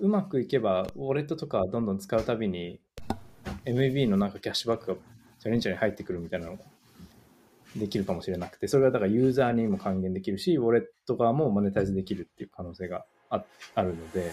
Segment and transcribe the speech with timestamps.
[0.00, 2.80] うまくいけば、ウォレットとかどんどん使うたびに、
[3.66, 4.94] MAB のなんかキャッシュバックが
[5.38, 6.64] チャレンジャーに入ってくるみたいなのが
[7.76, 13.44] できるかもしれなくて、それがだからユーザーにも還元できるし、ウォレット側もマネタイズできるっていう可能性があ
[13.74, 14.32] あるので、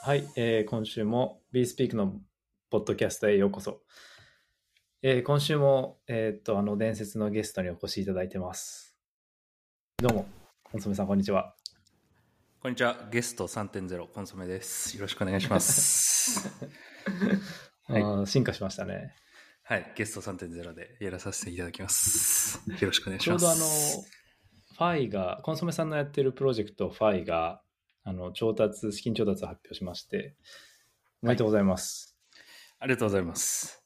[0.00, 2.14] はい、えー今週も BeSpeak の
[2.70, 3.82] ポッドキャストへようこそ。
[5.08, 8.96] えー今週も、えーっと、あの、伝説のゲストにお越しいただいてます。
[10.02, 10.26] どうも、
[10.64, 11.54] コンソメさん、こんにちは。
[12.60, 12.96] こんにちは。
[13.12, 14.96] ゲスト3.0コンソメです。
[14.96, 16.50] よろしくお願いします。
[17.86, 19.14] はい進化しましたね。
[19.62, 19.92] はい。
[19.94, 22.68] ゲスト3.0でやらさせていただきます。
[22.68, 23.44] よろしくお願いしちょうます。
[23.44, 27.62] どあの、ファイが、コンソメさんのやってるプロジェクト、ファイが、
[28.02, 30.34] あの、調達、資金調達を発表しまして、
[31.22, 32.18] おめでとうございます。
[32.80, 33.85] ありがとうございます。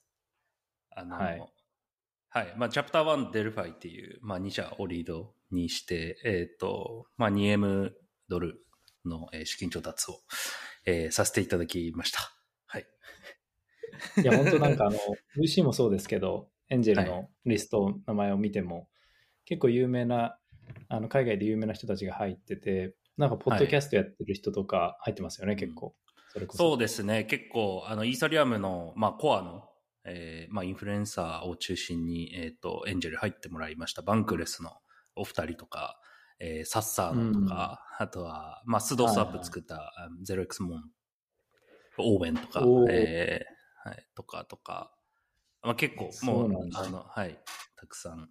[1.00, 2.54] あの、ははいい。
[2.56, 7.90] まあ、 Chapter 1 Delphi っていう、まあ、2社をリードにして、えっ、と、まあ、2M
[8.28, 8.64] ドル
[9.04, 10.20] の、えー資金調達を、
[10.86, 12.20] えーさせていただきました。
[12.66, 12.86] はい。
[14.22, 14.96] いや、本当なんかあの、
[15.36, 18.88] VC もそうですけど、エンジェルはのリスト、名前を見ても、
[19.44, 20.38] 結構有名な、
[20.88, 25.94] あの、海外で有名な人たちが入ってて、なんか、ポッドキャストやってる人とか入ってますよね、結構。
[26.28, 26.70] それこそ。
[26.70, 27.24] そうですね。
[27.24, 29.64] 結構、あの、イーサリアムの、まあ、コアの、
[30.04, 34.02] えーまあ、インフルエンサーを中心に、えっ、と、エンジェル入ってもらいました。
[34.02, 34.72] バンクレスの
[35.14, 36.00] お二人とか、
[36.38, 40.84] えーサッサーのとか、あとは、まあ、スドスアップ作った、あの 0x モン、
[41.98, 44.92] オーベンとかえーはい、とか、とか、
[45.62, 47.38] まあ、結構、もうそうあの、はい、
[47.76, 48.28] たくさん。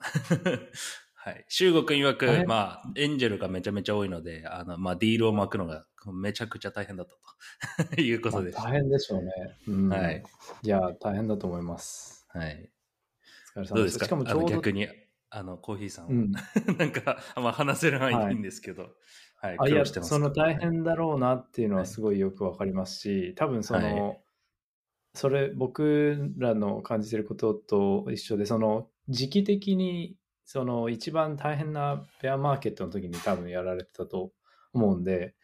[1.21, 1.45] はい。
[1.49, 7.07] 中国曰く、はいまあ、エンジェルがめちゃめちゃ多いので、あの、まあ、ディールを巻くのがめちゃくちゃ大変だっ
[7.75, 8.57] たと いうことです。
[8.57, 9.31] まあ大変でしょうね。
[9.67, 9.89] うん。
[9.89, 10.23] はい。
[10.63, 12.25] いや、大変だと思います。
[12.29, 12.71] はい。
[13.57, 13.73] お疲れ様です。
[13.73, 14.05] どうですか？
[14.05, 14.87] しかもちょうど、逆に、
[15.29, 16.31] あの、コーヒーさんは、うん。
[16.77, 18.95] なんか、あんま話せる範囲でいいんですけど、
[19.35, 24.15] はい、あ、いや、苦労してますかその大変だろうなっていうのはすごいよくわかりますし、多分その、は
[25.13, 30.15] それ、僕らの感じてることと一緒で、その、時期的に、
[30.51, 34.33] その、一番大変なベアマーケットの時に多分やられてたと
[34.73, 35.35] 思うんで、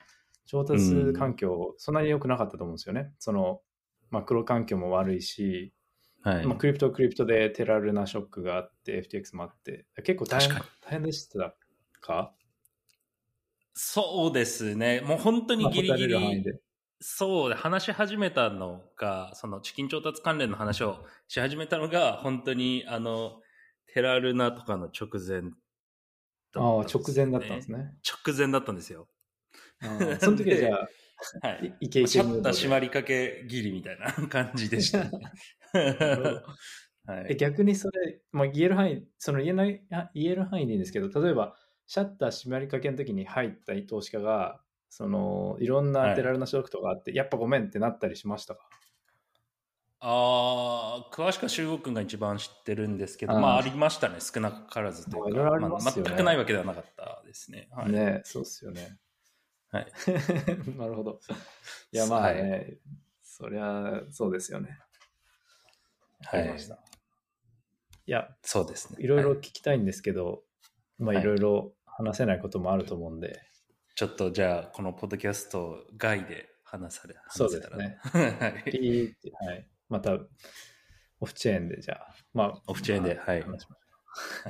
[0.48, 3.14] 調達環境、そんなに良くなかったと思うんですよね。
[3.20, 3.62] その、
[4.10, 5.76] マクロ環境も悪いし、
[6.24, 6.48] はい。
[6.48, 11.56] まあ、クリプトはクリプトでテラルなショックがあって、FTX もあって、結構大変大変でした
[12.02, 12.34] か？
[13.76, 15.02] そうですね。
[15.02, 16.32] もう本当にギリギまあ
[17.00, 23.42] そうで、話し始めたのが、そのチキン調達関連の話をし始めたのが、本当に、あの、
[23.96, 25.52] テラルナとかの直前
[26.54, 27.96] だったああ、んです直前だったんですね。
[28.26, 29.08] 直前だったんですよ。
[29.82, 30.90] ああその時はじゃあ、
[31.48, 31.78] はい。
[31.82, 35.04] いイケイシャッター閉まりかけギリみたいな感じでした。
[35.74, 36.44] るほど
[37.08, 37.36] えはい。
[37.36, 41.56] 逆にそれ、まあ、言える範囲、その言えない、あ言える範囲でいいんですけど、例えば、
[41.88, 48.68] シャッター閉まりかけの時に入った投資家が、その、いろんなテラルなショックとかあって、やっぱごめんってなったりしましたか？
[50.08, 54.18] ああ、詳しくは修吾くんが一番知ってるんですけど、まあありましたね。
[54.20, 55.20] 少なからずというか。
[55.20, 57.70] まあいろいろありまあ全くないわけではなかったですね。
[57.72, 57.92] はい。
[57.92, 59.00] ねそうっすよね。
[59.72, 59.88] はい。
[60.78, 61.20] なるほど。
[61.92, 62.78] いや、まあね、
[63.24, 64.78] そりゃ、そうですよね。
[66.32, 66.56] わはい。
[68.08, 69.04] いや、そうですね。
[69.04, 70.44] いろいろは聞きたいんですけど、
[71.00, 73.42] まあ、はいいろいろ話せないこともあると思うんで、
[73.96, 77.78] ちょっとじゃあ、このポッドキャスト外で話され、そう話せたら。
[77.78, 78.38] ですね。
[78.40, 78.72] はい。
[78.72, 79.68] ピーって、はい。
[79.90, 80.18] また、
[81.20, 83.16] オフチェーンで、じゃあ、まあ、オフチェーンで
[83.48, 83.70] ましょ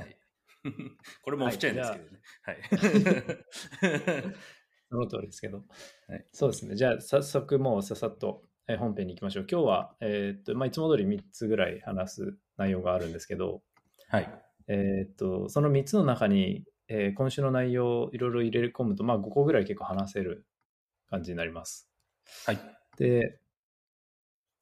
[0.06, 0.16] い。
[1.22, 2.20] これもオフチェーンですけどね。
[2.42, 4.28] はい。
[4.28, 4.34] う
[4.90, 5.64] その通りですけど。
[6.08, 6.76] はいそうですね。
[6.76, 9.46] じゃあ、早速もうささっとえー本編に行きましょう。
[9.50, 13.62] 今日は、えーっと、まあ、いつも通り3つぐらい話す内容があるんですけど、
[14.08, 14.28] はい。
[14.68, 20.46] えーっと、その3つの中に、えー今週の内容をいろいろ入れ込むと、まあ、5個ぐらい結構話せる
[21.08, 21.88] 感じになります。
[22.44, 22.58] はい。
[22.96, 23.38] で、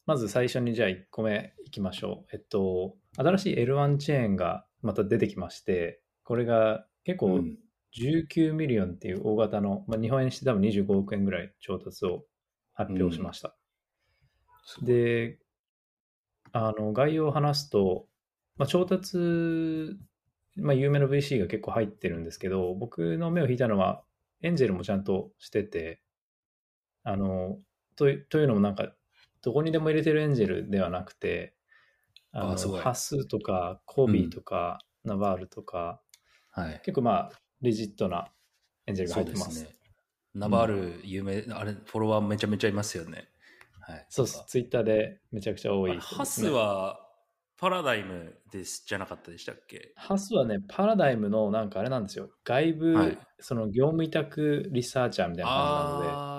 [0.07, 2.29] まず最初にじゃあ1個目いきましょう。
[2.33, 7.59] えっと、新しい L1 チェーンがまた出てきまして、これが結構うん
[7.97, 12.25] 19ミリオンっていう大型の、まあ、日本円にして多分25億円ぐらい調達を
[12.75, 13.55] 発表しました。
[14.83, 15.39] で、
[16.53, 18.07] あの、概要を話すと、
[18.57, 19.97] まあ、調達、
[20.57, 24.03] まあ、有名な VC が結構入ってるんですけど、僕の目を引いたのは、
[24.43, 26.03] エンジェルもちゃんとしてて、
[27.05, 27.59] あの、
[27.97, 28.93] といというのもなんか、
[29.45, 31.55] どこにでも入れてるエンジェルではなくて、
[32.33, 36.01] あの、ハスとか、コビーとか、ナバールとか、
[36.51, 36.81] はい。
[36.85, 38.33] 結構まあ、レジットな
[38.87, 39.61] エンジェルがそ入ってます。
[39.61, 39.71] すね。
[40.35, 43.29] ナバール、有名、あれ、フォロワーめちゃめちゃいますよね。
[43.81, 44.07] はい。
[44.09, 44.45] そうです。
[44.49, 47.01] ツイッターでめちゃくちゃ多いね、ハスは、
[47.57, 49.93] パラダイムですじゃなかったでしたっけ？
[49.95, 52.29] ハスはね、パラダイムのなんかあれなんですよ。
[52.45, 56.34] 外部、はいその業務委託リサーチャーみたいな感じなので、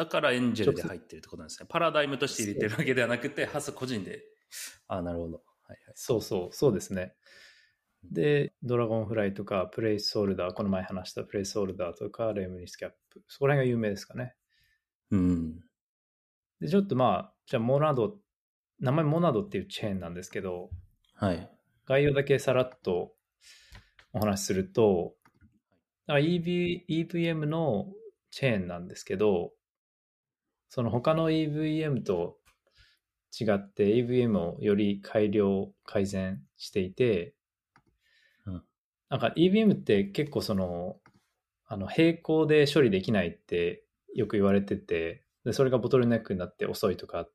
[0.00, 1.66] だからエンジェルで入ってるってことなんですね。
[1.68, 4.22] パラダイムとして入れてるわけではなくて、ハス個人で。
[4.88, 5.34] ああ、なるほど。
[5.34, 5.92] はいはい。
[5.94, 7.12] そうそう、そうですね。
[8.02, 14.34] で、ドラゴンフライとか、プレイスホルダー、この前話したプレイスホルダーとか、レムニスキャップ、そこら辺が有名ですかね。
[15.10, 15.60] うん。
[16.62, 18.16] で、ちょっとまあ、じゃあモナド、
[18.78, 20.70] 名前モナドっていうチェーンなんですけど、
[21.12, 21.50] はい。
[21.84, 23.12] 概要だけさらっと
[24.14, 25.14] お話しすると、
[26.08, 27.92] EV EVM の
[28.30, 29.52] チェーンなんですけど、
[30.70, 32.38] その他の EVM と
[33.38, 37.34] 違って EVM をより改良、改善していて、
[38.46, 38.62] うん
[39.08, 40.96] なんか EVM って結構その、
[41.66, 43.84] あの並行で処理できないって
[44.14, 47.26] よく言われてて、でそれがボトルネックになって遅いとか、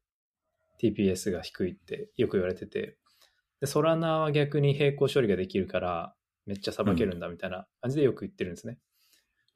[0.81, 2.97] TPS が低いってよく言われてて、
[3.59, 6.15] で、ソラナは逆に並行処理ができるから、
[6.45, 8.77] めっちゃさばけるんだみたいな感じでよく言ってるんですね。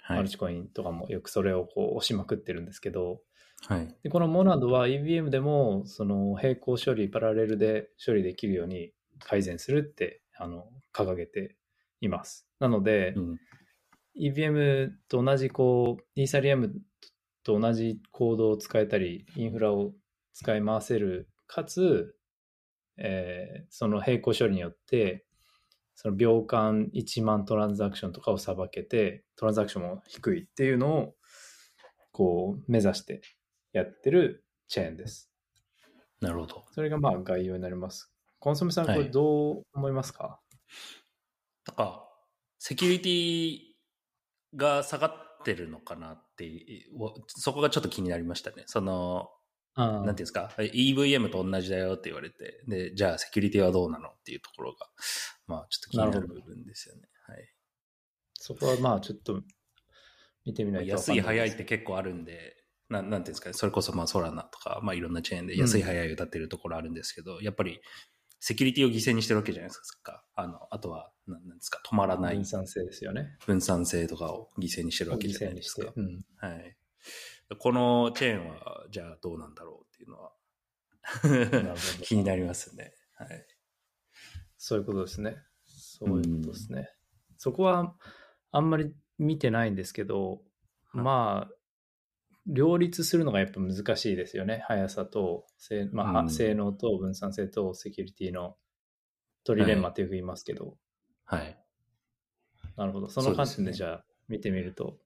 [0.10, 0.30] はいマル。
[0.30, 3.22] チコインとかもよくそれをこう押しまくってるんですけど、
[3.68, 3.96] はい。
[4.04, 11.58] でこのモナドは EVM でもその並行処理、パラレルで処理できるように改善するってあの掲げて
[12.02, 12.48] います。
[12.60, 13.38] なので、うん。
[14.20, 16.74] EVM と同じこう、イーサリアム
[17.44, 19.94] と同じコードを使えたり、インフラを
[20.34, 22.16] 使い回せる、かつ、
[22.98, 25.26] えーその並行処理によって、
[26.02, 31.16] その秒間1万トランザクションとかをさばけて、トランザクションも低いっていうのを、
[32.14, 33.20] こう、目指して
[33.74, 35.30] やってるチェーンです。
[36.22, 36.64] なるほど。
[36.72, 38.14] それがまあ概要になります。
[38.40, 40.40] コンソメさん、これはいどう思いますか、
[41.68, 42.08] なんか、
[42.60, 43.60] セキュリティ
[44.56, 46.50] が下がってるのかなって
[47.28, 48.64] そこがちょっと気になりましたね。
[48.68, 49.39] その、あ
[49.76, 54.88] なんていうんですか、EVM と同じだよって言われて、で、じゃあセキュリティはどうなのっていうところが、
[55.48, 57.04] まあちょっと気になる部分ですよね。
[57.28, 57.38] はい。
[58.34, 59.42] そこはまあちょっと
[60.46, 62.58] 見てみないとい安い早いって結構あるんで、
[62.90, 67.82] なんなんていうんですかね、それこそまあソラナとか、まあいろんなチェーンで安い早い歌ってるところあるんですけど、やっぱり
[68.40, 70.24] セキュリティを犠牲にしてるわけじゃないですか。
[70.36, 73.36] あの、あとは、なんなんですか、止まらない分散性ですよね。
[73.46, 76.02] 分散性とかを犠牲にしてるわけ犠じゃな牲にしていですか。。
[76.02, 76.78] うんはい。
[77.58, 82.94] このチェーンは、じゃあどうなんだろうっていうのは気になりますね。
[83.16, 83.48] はい。
[84.58, 85.38] そういうことですね。
[85.66, 86.90] そういうことですね。
[87.38, 87.96] そこは
[88.52, 90.42] あんまり見てないんですけど、
[90.92, 91.54] はいまあ、
[92.46, 94.64] 両立するのがやっぱ難しいですよね。
[94.68, 98.56] 速さと、せまあうん性能と分散性とセキュリティの
[99.44, 100.78] トリレンマってよく言いますけど、
[101.26, 101.58] はい。
[102.76, 103.10] なるほど。
[103.10, 104.98] その観点でじゃあ見てみると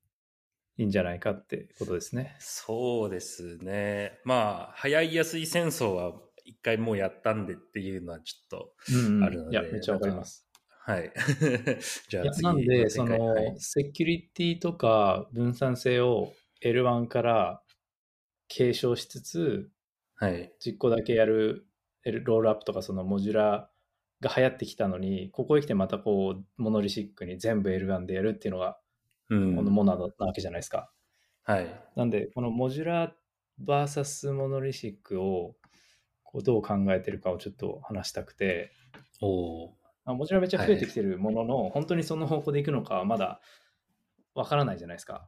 [0.77, 2.35] いいんじゃないかってことですね。
[2.39, 4.19] そうですね。
[4.25, 6.13] まあ、早い安い戦争は
[6.45, 10.47] 一回もうやったんでっていうのはちょっと、うんうんあるのでいや、めっちゃわかります。
[10.85, 11.13] はい。
[12.09, 17.63] じゃあ次なんで、その、はいセキュリティとか分散性を L1 から
[18.47, 19.69] 継承しつつ、
[20.15, 20.53] はい。
[20.59, 21.67] 実行だけやる
[22.03, 23.69] ロールアップとかそのモジュラ
[24.21, 28.77] が流行ってきたのに、ここへ来てまたこう、モノリシックに全部 L1 でやるっていうのが、
[29.29, 29.55] うん。
[29.55, 30.91] このモナドなわけじゃないですか。
[31.43, 31.67] はい。
[31.95, 33.13] なんで、このモジュラ
[33.63, 35.55] VS モノリシックを
[36.23, 38.71] こうどう考えてるかをちょっと話したくて、
[39.21, 43.39] おおまあ、モジュラめっちゃ増えてきてるものの、本当にその方向でいくのかはまだ
[44.35, 45.27] わからないじゃないですか。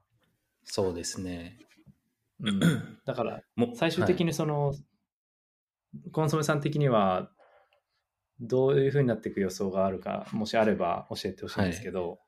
[0.64, 1.60] そうですね。
[2.42, 2.60] うん、
[3.06, 4.74] だから、も最終的にその、
[6.12, 7.30] コンソメさん的には、
[8.42, 12.20] どういうふうになっていく予想があるか、もしあれば教えてほしいんですけど、はい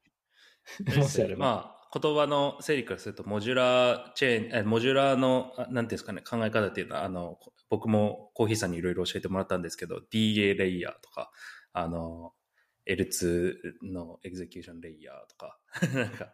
[0.97, 1.45] もしあれば。
[1.45, 11.31] まあ、言葉の整理からすると、モジュラーチェーン、えモジュラーの、あなんていうんですかね、考え方っていうのは、あの、僕もコーヘイさんにいろいろ教えてもらったんですけど、DA レイヤーとか、
[11.73, 12.33] あの、
[12.87, 15.59] L2 の execution レイヤーとか、
[15.93, 16.33] なんか、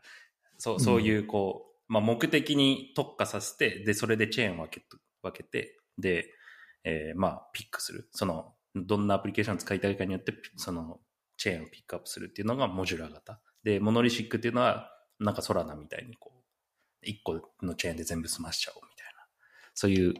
[0.58, 4.86] そう、そういう、こう、まあ、目的に特化させて、で、それでチェーンを分け
[5.22, 6.32] 分けて、で、
[6.84, 8.10] えーまあ、ピックする。
[8.12, 11.02] その、どんなアプリケーションを使いたいかによって、その、
[11.38, 13.42] チェーンをピックアップするっていうのがモジュラー型。
[13.64, 16.44] で、モノリシックっていうのは、なんかソラナみたいにこう、
[17.02, 19.26] 一個のチェーンで全部済ましちゃおうみたいな、
[19.74, 20.14] そういう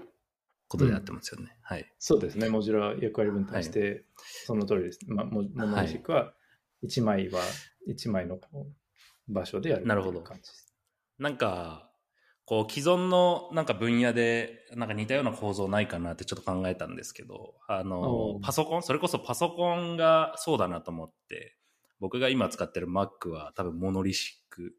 [0.68, 1.58] ことでやってますよね。
[1.62, 1.92] はい。
[2.00, 4.06] そうですね、モジュラ役割分担して、
[4.46, 5.00] その通りです。
[5.08, 6.34] まあ、モモノリシックは
[6.84, 7.42] 1枚は
[7.88, 8.40] 1枚の
[9.28, 10.24] 場所でやるなるほど。
[11.20, 11.90] なんか、
[12.46, 21.58] こう、既存のなんか分野で、なんか似たような構造ないかなってちょっと考えたんですけど、あのパソコン、それこそパソコンがそうだなと思って、
[22.04, 24.74] 僕が今使ってる Mac は多分モノリシック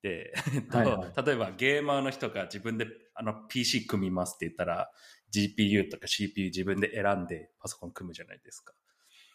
[0.00, 1.26] で、えっとはいはい。
[1.26, 4.88] 例えばゲーマーの人が自分であの PC 組みますって言ったら、
[5.34, 8.74] GPU とか CPU 自分で選んでパソコン組むじゃないですか。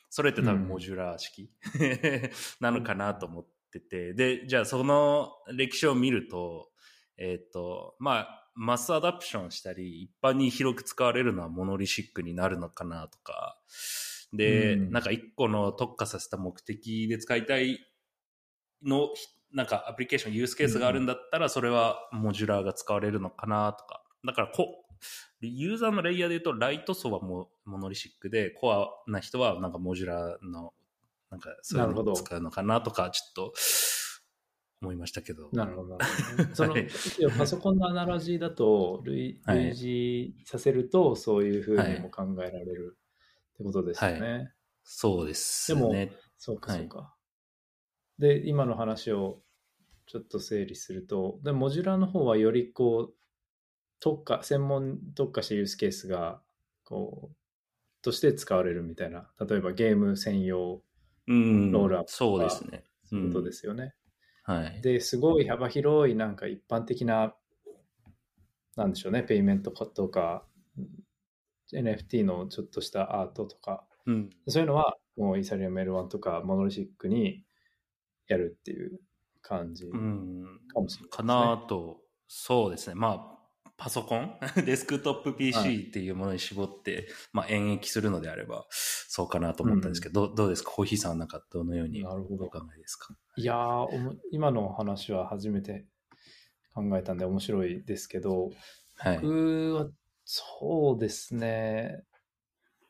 [0.10, 1.52] それって多分モジュラー式、
[2.62, 6.72] なのかなと思ってて、で、じゃあその歴史を見ると、
[7.18, 13.60] えっ、ー、と、まあ、 mass adoption したり、一般に広く使われるのはモノリシックになるのかなとか、
[14.34, 17.80] で、うん、なんか一個の特化させた目的で使いたい
[18.84, 19.10] の、
[19.54, 24.04] なんかアプリケーション、ユースケースがあるんだったら、それはモジュラーが使われるのかなとか。
[24.26, 24.86] だからこ、
[25.42, 30.74] ユーザーのレイヤーで言うと、ライト層はモモノリシックで、コアな人はなんかモジュラーの、
[31.30, 33.54] なんかそういうのを使うのかなとか、ちょっと、
[34.82, 35.50] 思いましたけど。
[35.54, 35.98] なるほど。
[36.54, 36.76] その、
[37.38, 42.98] パソコンのアナロジーだと類、類似させると、そういうふうにも考えられる
[43.70, 44.32] ってことですよね。
[44.32, 44.54] はい、
[44.84, 45.80] そうですね。
[45.80, 47.00] でも、そうか、そうか。
[47.00, 47.16] は
[48.20, 49.42] い、で、今の話を
[50.06, 53.14] ちょっと整理すると、でモジュラーの方はよりこう、
[54.00, 56.42] 特化、専門特化したユースケースが、
[56.84, 57.36] こう、
[58.02, 60.84] として使われるみたいな、例えばゲーム専用
[61.28, 62.84] ロールアップとか、そうですね。
[63.06, 63.94] そういうことですよね。
[64.44, 64.82] はい。
[64.82, 67.34] で、すごい幅広いなんか一般的な、
[68.76, 70.46] なんでしょうね、ペイメントとか、
[71.72, 77.44] NFT のちょっとしたアートとか、うん、そういうのはもうイーサリアム L1 とかモノリシックに
[78.28, 79.00] やるっていう
[79.42, 82.96] 感じかもしれない、ね、かなと、そうですね。
[82.96, 83.34] まあ、
[83.78, 84.38] パソコン？
[84.66, 90.72] デスクトップ PC っていうものに絞って、はい、まあ演繹するのであれば、そうかなと思ったんですけど、うん、どどうですか？
[90.72, 93.16] コーヒーさんはなんかどのようにお考えですか？
[93.36, 95.86] いやー、今の話は初めて
[96.74, 98.52] 考えたんで面白いですけど、
[98.98, 99.90] はい、僕は
[100.26, 102.04] そうですね。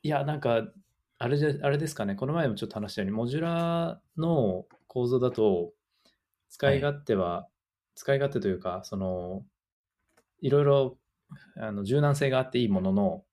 [0.04, 0.68] いや、なんか、
[1.20, 5.74] あれじゃ、あれですかね、この前もちょっと話したように、モジュラーの構造だと、
[6.50, 7.52] 使い勝手は、はい、
[7.96, 9.46] 使い勝手というか、その、
[10.42, 11.00] いろいろ
[11.58, 13.26] あの柔軟性があっていいものの、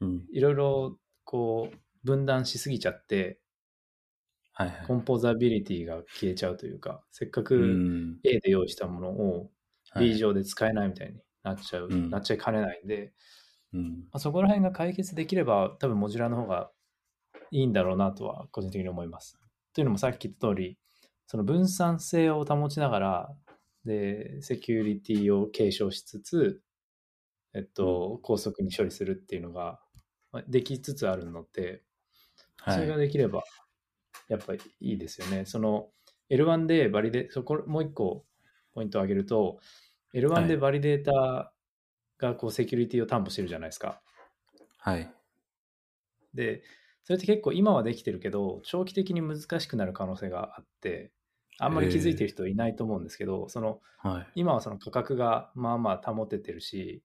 [0.00, 3.40] うん、いろいろこう分断しすぎちゃって、
[4.52, 7.54] はいはい、コンポーザビリティが消えちゃうというか、せっかく
[8.24, 9.50] A で用意したものを
[9.98, 13.12] B 上で使えないみたいになっちゃう、はい、なっちゃいかねないんで、
[13.72, 16.70] うんまあ、そこら辺が解決できれば、多分モジュラの方が
[17.52, 19.38] いいんだろうなとは個人的に思います。
[19.72, 20.78] というのもさっき言った通り、
[21.28, 23.36] その分散性を保ちながら、
[23.84, 26.60] で、セキュリティを継承しつつ、
[27.54, 29.78] えっと、高速に処理するっていうのが
[30.48, 31.82] できつつあるので、
[32.68, 33.44] それができれば、
[34.28, 35.44] やっぱりいいですよね。
[35.46, 35.90] その
[36.30, 38.24] L1 でバリデ、そこ、もう一個
[38.74, 39.60] ポイントを挙げると、
[40.16, 41.52] L1 でバリデータ
[42.18, 44.00] がこうセキュリティを担保してるじゃないですか。
[44.78, 45.12] はい。
[46.34, 46.62] で、
[47.04, 51.12] それって結構今はできてるけど、長期的に難しくなる可能性があって、
[51.58, 57.02] あんまり気づいてる人いないと思うんですけど、その、はい、今はその価格がまあまあ保ててるし、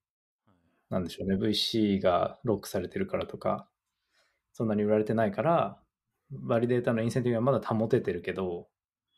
[0.89, 3.67] なんでしょうね、VC がロックされてるからとか、
[4.51, 5.79] そんなに売られてないから、
[6.31, 8.67] バリデータのインセンティブはまだ保ててるけど、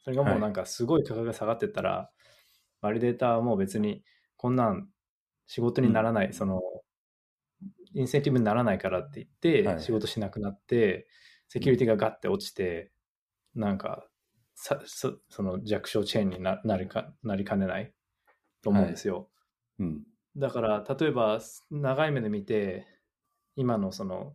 [0.04, 2.33] それがもうなんかすごい価格が下がってったら、はい、
[2.84, 4.04] バリデータはもう別に
[4.38, 4.90] こんなん
[5.48, 6.62] 仕事にならない、うん、その、
[7.96, 11.08] インセンティブにならないからって言って、仕事しなくなって、
[11.48, 12.92] セキュリティがガッて落ちて、
[13.56, 14.08] なんか
[14.56, 17.94] さそその弱小チェーンにななりかなりかねない
[18.62, 19.30] と思うんですよ。
[19.80, 20.04] はい、うん、
[20.38, 21.40] だから例えば
[21.72, 22.88] 長い目で見て
[23.56, 24.34] 今のその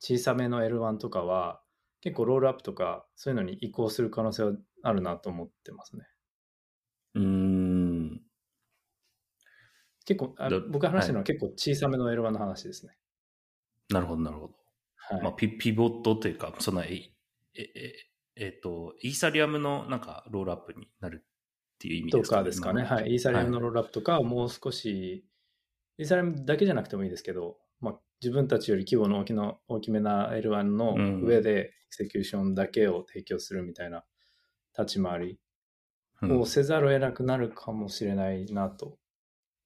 [0.00, 1.62] 小さめの L1 とかは
[2.00, 6.04] 結構ロールアップとかそういうのに移行する可能性はあるなと思ってますね。
[7.14, 7.49] うん
[10.10, 12.96] 結構あ僕が話してるのは結構小さめの L1 の話ですね。
[13.90, 14.54] なるほどなるほど。
[14.96, 17.12] はい、まあピピボットというかそのえ
[17.54, 22.40] ええっ、ー、と、イーサリアムのなんかロールアップになるっていう意味ですかね。
[22.40, 22.82] とかですかね。
[22.82, 23.10] はい。
[23.12, 25.24] イーサリアムのロールアップとか、もう少し、
[25.98, 34.04] イーサリアムだけじゃなくてもいいですけど、まあ、自分たちより規模の大きの大きめな L1 の上でエクセキューションだけを提供するみたいな
[34.78, 35.40] 立ち回り
[36.22, 38.98] をせざるを得なくなるかもしれないなと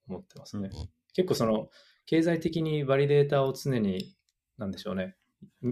[0.07, 0.69] 思ってますね。
[0.71, 1.69] うん、結構その
[2.05, 4.15] 経済的にバリデータを常に、
[4.57, 5.15] なんでしょうね、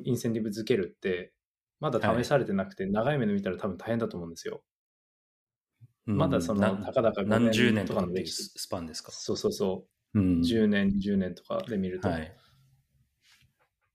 [0.04, 1.34] インセンティブ付けるって、
[1.80, 4.64] まだ試されてなくて、長い目で見たら多分大変だと思うんですよ。
[6.06, 9.12] まだその、たかだか何十年とかのスパンですか？
[9.12, 10.20] そうそうそう。
[10.20, 12.08] うん、10年、20年とかで見ると。
[12.10, 12.36] はい、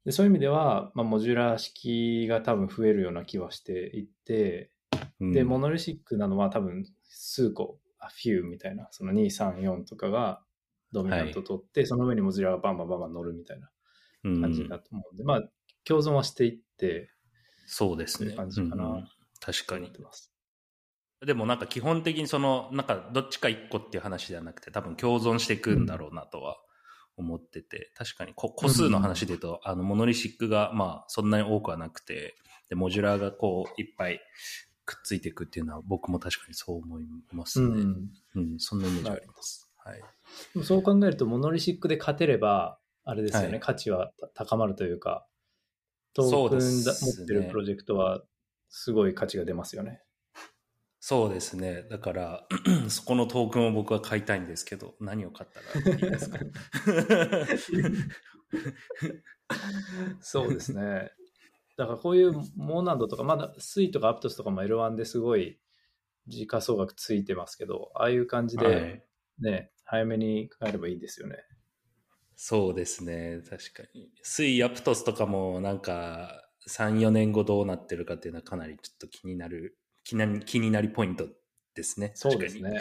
[0.05, 4.71] でそういう意味では、まあ、モジュラー式が多分増えるような気はしていて、
[5.21, 10.43] うん、で、モノリシックなのは多分数個、あフューみたいな、その2、3、4とかが
[10.93, 13.71] dominant 取って、はい、その上にモジュラーがバンバンバンバン乗るみたいな
[14.23, 15.43] 感じだと思うんで、うん、まあ、
[15.85, 17.11] 共存はしていって、
[17.67, 18.35] そうですね。
[18.35, 19.09] 感じかな、うん、
[19.41, 19.93] 確かに。
[21.25, 26.57] でもなんか基本的にその、なんかどっちか一個っていう話ではなくて、多分共存していくんだろうなとは
[27.17, 32.37] 思ってて、確かに個個数の話で言うと、あの、モノリシックが、まあ、そんなに多くはなくて、
[32.69, 34.21] で、モジュラーがこう、いっぱい
[34.89, 37.67] くっついていくっていうのは、僕も確かにそう思いますね。
[37.67, 37.71] う
[38.37, 38.59] うん、ん。
[38.59, 39.71] そんなイメージあります。
[39.77, 39.99] はい。
[39.99, 40.03] で
[40.55, 45.27] もそう考えると、モノリシックで勝てれば、あれですよね、はい価値はた高まるというか、
[46.15, 48.23] トークンですだね持ってるプロジェクトは、
[48.71, 50.01] すごい価値が出ますよね。
[51.01, 51.83] そうですね。
[51.91, 52.49] だから、
[52.89, 56.39] そこのトークンを僕は買いたいんですけど、何を買ったらいいですか？
[60.21, 61.13] そうですね。
[61.79, 65.61] だからこういうモーナンドとか、まだスイとかアプトスとかも L1 ですごい
[66.27, 69.05] 時価総額ついてますけど、ああいう感じはで
[69.41, 71.37] いね、早めに買えればいいですよね。
[72.35, 73.43] そうですね。
[73.49, 74.11] 確かに。
[74.23, 81.29] スイ・アプトスとかもなんか3、4年後どうなってるかっていうのはかなりちょっと気になる、気になり気になりポイント
[81.75, 82.11] ですね。
[82.17, 82.81] そうですね。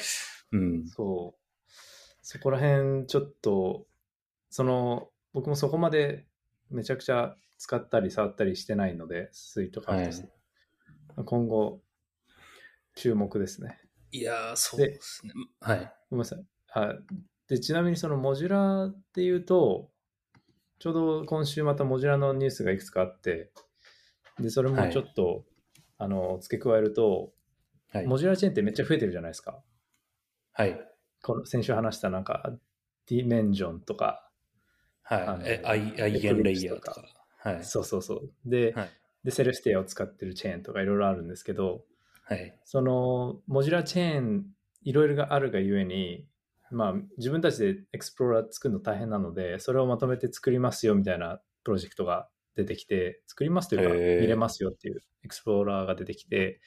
[0.53, 0.87] うん。
[0.87, 1.75] そう。
[2.23, 3.85] そこら辺ちょっと、
[4.49, 6.25] その、僕もそこまで
[6.71, 10.29] めちゃくちゃ使ったり触ったりしてないので、スイとかアプトス
[11.25, 11.81] 今後、
[12.95, 13.79] 注目ですね。
[14.11, 15.33] いやー、そうですね。
[15.61, 15.93] はい。
[16.09, 16.45] ごめんなさい。
[16.73, 16.93] あ
[17.47, 19.89] でちなみにそのモジュラーっていうと、
[20.79, 23.51] ちょうど今週またモジュラーのニュースがいくつかあって、
[24.39, 25.45] で、それもちょっと、
[25.97, 27.33] あの、付け加えると、
[27.91, 28.05] はい。
[28.05, 29.63] モジュラーチェーンってめっちゃ増えてるじゃないですか。
[30.53, 30.79] はい。
[31.23, 32.53] この先週話したなんか、
[33.07, 34.29] Dymension とか、
[35.03, 35.39] あはい。
[35.39, 36.95] のえ、アイ、 EigenLayer とか。
[37.37, 37.63] はい。
[37.63, 38.31] そうそうそう。
[38.45, 38.89] で、はい。
[39.23, 41.83] で、 Celestia を使ってるチェーンとかいろいろあるんですけど、
[42.23, 42.53] はい。
[42.65, 44.45] その、モジュラーチェーン、
[44.83, 46.27] いろいろがあるがゆえに、
[46.71, 53.89] まあ、自分たちでエクスプローラー作るの大変なので、それをまとめて作りますよみたいなプロジェクトが出てきて、作りますというか、
[54.21, 56.59] 見れますよっていうエクスプローラーが出てきて、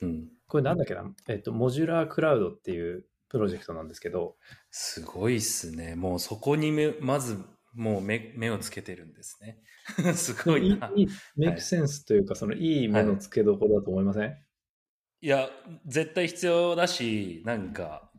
[0.00, 0.28] うん。
[0.48, 4.36] これなんだっけな、えっと、 Modular Cloud っていうプロジェクトなんですけど、
[4.70, 5.94] すごいっすね。
[5.94, 7.38] もうそこにめ、まず、
[7.74, 9.62] もう目、目をつけてるんですね。
[10.14, 10.92] すごいな。
[10.94, 14.36] いい、メイクセンスというか、そのいい目の付けどころだと思いません、
[15.20, 15.48] いや、
[15.86, 18.10] 絶対必要だし、なんか、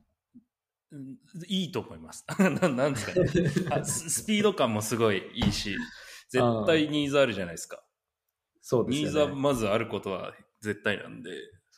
[0.92, 2.24] うんいいと思います。
[2.40, 3.28] ななんですかね
[3.72, 4.10] あ ス。
[4.10, 5.76] スピード感もすごいいいし、
[6.30, 7.84] 絶対ニーズあるじゃないですか。
[8.62, 9.34] そうですニーズは。
[9.34, 11.32] まずあることは絶対なんで、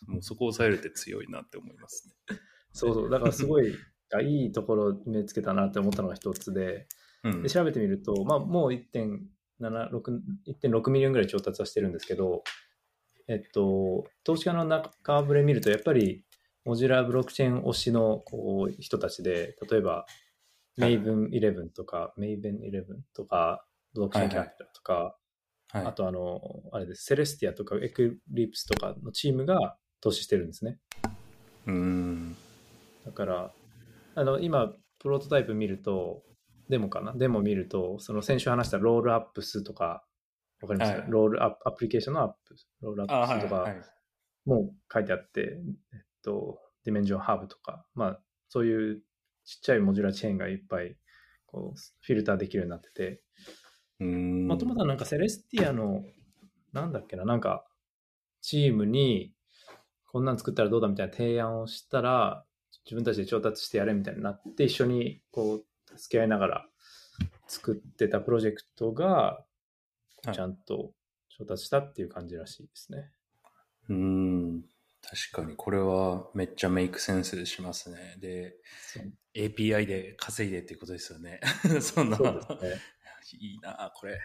[0.08, 2.38] もうそこを抑えるって強いなって思いますね。
[2.74, 3.10] そうそう。
[3.10, 3.74] だからすごい、
[4.14, 6.86] あいいところ目つけたなって思ったのが一つで、うん
[7.44, 7.50] で。
[7.50, 12.44] 調べてみると、まあ、もう1.76 1.6ミリオンぐらい調達はしてるんですけど、
[13.28, 16.24] えっと、投資家の顔ぶれ見ると、やっぱり、
[16.64, 20.06] モジュラーブロックチェーン推しのこう人たちで、例えば、
[20.78, 22.84] はい Maven 11とか、Maven 11
[23.14, 24.94] とか、 Blockchain Capital とか、
[25.72, 30.80] はいあとあの、あれです、 Celestia とか Eclipse とかのチームが投資してるんですね。
[31.66, 32.36] うん。
[33.06, 33.52] だから、
[34.16, 36.24] あの、今、プロトタイプ見ると、
[36.70, 37.14] デモかな？
[37.14, 40.04] デモ見ると、その先週話した rollups とか、
[40.62, 40.92] わかります？
[40.94, 43.82] か、はいロールアップ、アプリケーションのアップ、 rollups とかはい。
[44.46, 45.58] も書いてあって、
[45.94, 49.02] えっと、 Dymension Hub とか、まあ、そういう
[49.44, 50.96] ちっちゃい modular chain がいっぱい、
[51.48, 53.22] こう、フィルターできるようになってて、
[54.00, 54.48] うん。
[54.48, 56.04] もともとはなんかセレスティアの、
[56.74, 57.66] なんだっけな、なんか、
[58.42, 59.34] チームに、
[60.12, 62.46] こんなん作ったらどうだみたいな提案をしたら、
[62.86, 66.66] 自分たちで調達してやれみたいになって、一緒にこう、助け合いながら
[67.48, 69.46] 作ってたプロジェクトが、はい
[70.34, 70.92] ちゃんと
[71.30, 73.12] 調達したっていう感じらしいですね。
[73.90, 74.64] うん。
[75.02, 78.18] 確かに、これはめっちゃメイクセンスしますね。
[78.20, 78.56] で、
[79.36, 81.42] API で稼いでっていうことですよね。
[81.82, 82.18] そんな。
[82.18, 82.26] ね。
[83.40, 84.20] いいなこれ。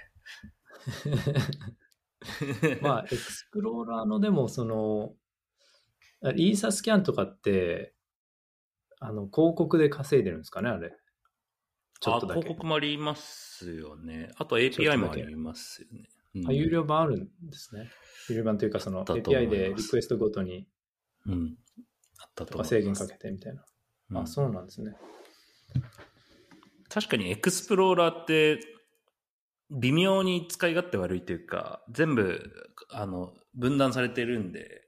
[2.80, 5.14] まあ、エクスプローラーのでも、その、
[6.36, 7.94] イーサスキャンとかって、
[9.00, 10.96] あの、広告で稼いでるんですかね、あれ。
[12.00, 12.40] ちょっとだけ。
[12.40, 14.30] あ広告もありますよね。
[14.36, 16.08] あと API もありますよね。
[16.34, 17.90] うんあ、有料版あるんですね。
[18.28, 20.66] 有料版というか、その API でリクエストごとに
[21.26, 21.56] うん。
[22.18, 22.58] あったと。
[22.58, 23.64] か制限かけてみたいな。
[24.10, 24.96] うんあ、そうなんですね。
[26.88, 28.58] 確かにエクスプローラーって
[29.70, 32.40] 微妙に使い勝手悪いというか全部
[32.90, 34.82] あの分断されてるんで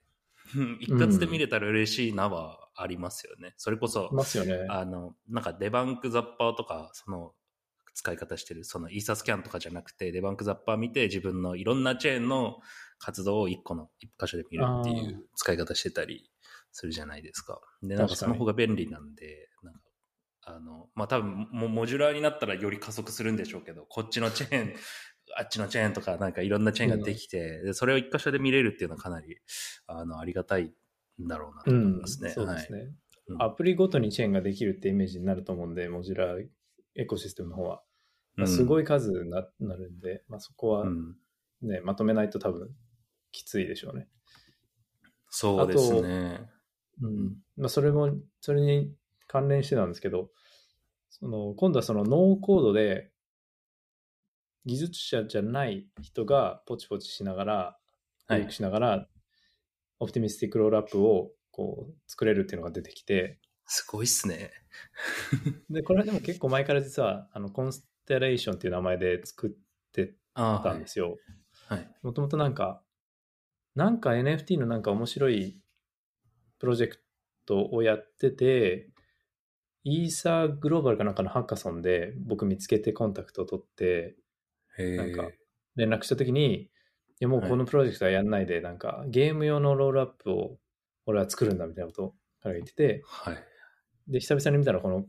[0.57, 4.67] うん 一括で見れたら嬉しいなはありますよね、それこそいますよね。
[4.69, 7.33] あのなんかデバンクザッパーとかその
[7.95, 12.59] 使い方してるそのイーサスキャンとかじゃなくてデバンクザッパー見て自分のいろんなチェーンの
[12.99, 16.31] 活動を一個の一箇所で見るっていう使い方してたり
[16.73, 17.61] するじゃないですか。
[17.83, 19.81] でなんかその方が便利なんでなんか
[20.45, 24.75] あのまあ多分モモジュラーになったらより加速するんでしょうけどこっちのチェーン
[25.37, 29.39] あっちのチェーンとかなんかいろんなチェーンができて、でそれを一箇所で見れるっていうのはかなり
[29.87, 30.75] あのありがたい
[31.21, 32.31] んだろうなとうん思いますね。
[32.31, 32.97] そうですね、うん
[33.39, 36.47] アプリごとにチェーンができるってイメージになると思うんで、モジュラー
[36.97, 37.83] エコシステムの方は。
[38.35, 41.17] まあ、すごい数にな,、なるんで、まあ、そこはうん。
[41.63, 42.69] ね、まとめないと多分
[43.31, 44.09] きついでしょうね。
[45.29, 46.51] そうですね。
[47.01, 47.37] うん。
[47.57, 48.93] まあ、それも、それに
[49.29, 50.31] 関連してなんですけど、
[51.09, 53.13] その、今度はそのノーコードで、
[54.65, 57.83] 技術者じゃない人がポチポチしながら、はい
[58.29, 59.09] クリックしながら、
[60.03, 64.51] オプティミスティックロールアップをこう作れるっていうのが出てきて、すごいっすね。
[65.71, 69.51] で、これはでも結構前から実は、あの、コンステレーションっていう名前で作っ
[69.93, 70.89] てたんで。
[70.89, 71.19] すよ。
[71.69, 71.89] はい。
[72.03, 72.83] もともとなんか、
[73.75, 75.61] なんか NFT のなんか面白い
[76.59, 77.03] プロジェク
[77.47, 78.91] トをやってて、
[79.85, 84.17] イーサーグローバルかなんかのハッカソンで僕見つけてコンタクトを取って
[84.79, 85.39] へなんかえ。
[85.77, 86.71] 連絡した時に、い
[87.23, 90.59] やもうこのプロジェクトはやんないで、なんかゲーム用のロールアップを
[91.07, 93.45] 俺は作るんだみたいなことを彼が言ってて、はい。
[94.09, 95.07] で、久々に見たらこの、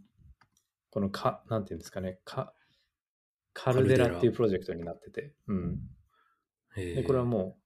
[0.91, 2.53] このか、なんていうんですかね、か、
[3.53, 5.79] カルデラっていうプロジェクトになってて、うん。
[6.75, 7.61] で、これはもう、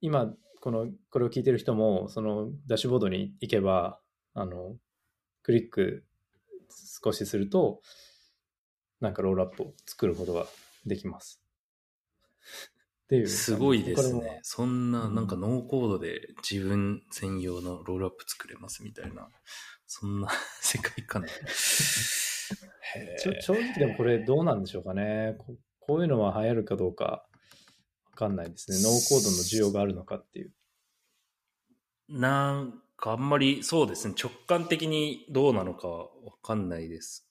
[0.00, 4.00] 今、この、これを聞いてる人も、そのダッシュボードに行けば、
[4.34, 4.76] あの、
[5.42, 6.04] クリック
[7.02, 7.80] 少しすると、
[9.00, 10.46] なんかロールアップを作ることが
[10.86, 11.42] できます。
[13.10, 13.26] っていう。
[13.28, 14.38] すごいですね。
[14.42, 19.28] そんな、うんなんかノーコードで自分専用のロールアップ作れますみたいな、
[19.88, 20.28] そんな
[20.62, 21.26] 世界観
[23.18, 25.34] 正直でもこれどうなんでしょうかね。
[25.38, 27.26] ここういうのは流行るかどうかわ
[28.14, 28.78] かんないですね。
[28.80, 30.52] ノーコードの需要があるのかっていう。
[32.08, 36.08] なんかあんまりそうですね、直感的にどうなのかわ
[36.42, 37.29] かんないです。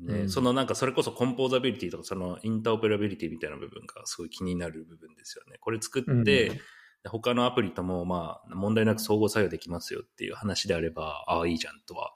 [0.00, 5.58] ね、うんそのなんかそれこそコンポーザビリティとかそのインターオペラビリティみたいな部分がすごい気になる部分ですよね。
[5.60, 6.60] これ作って、うんで
[7.08, 12.12] 他のアプリともまあ問題なく相互作用できますよっていう話であれば、ああ、いいじゃんとは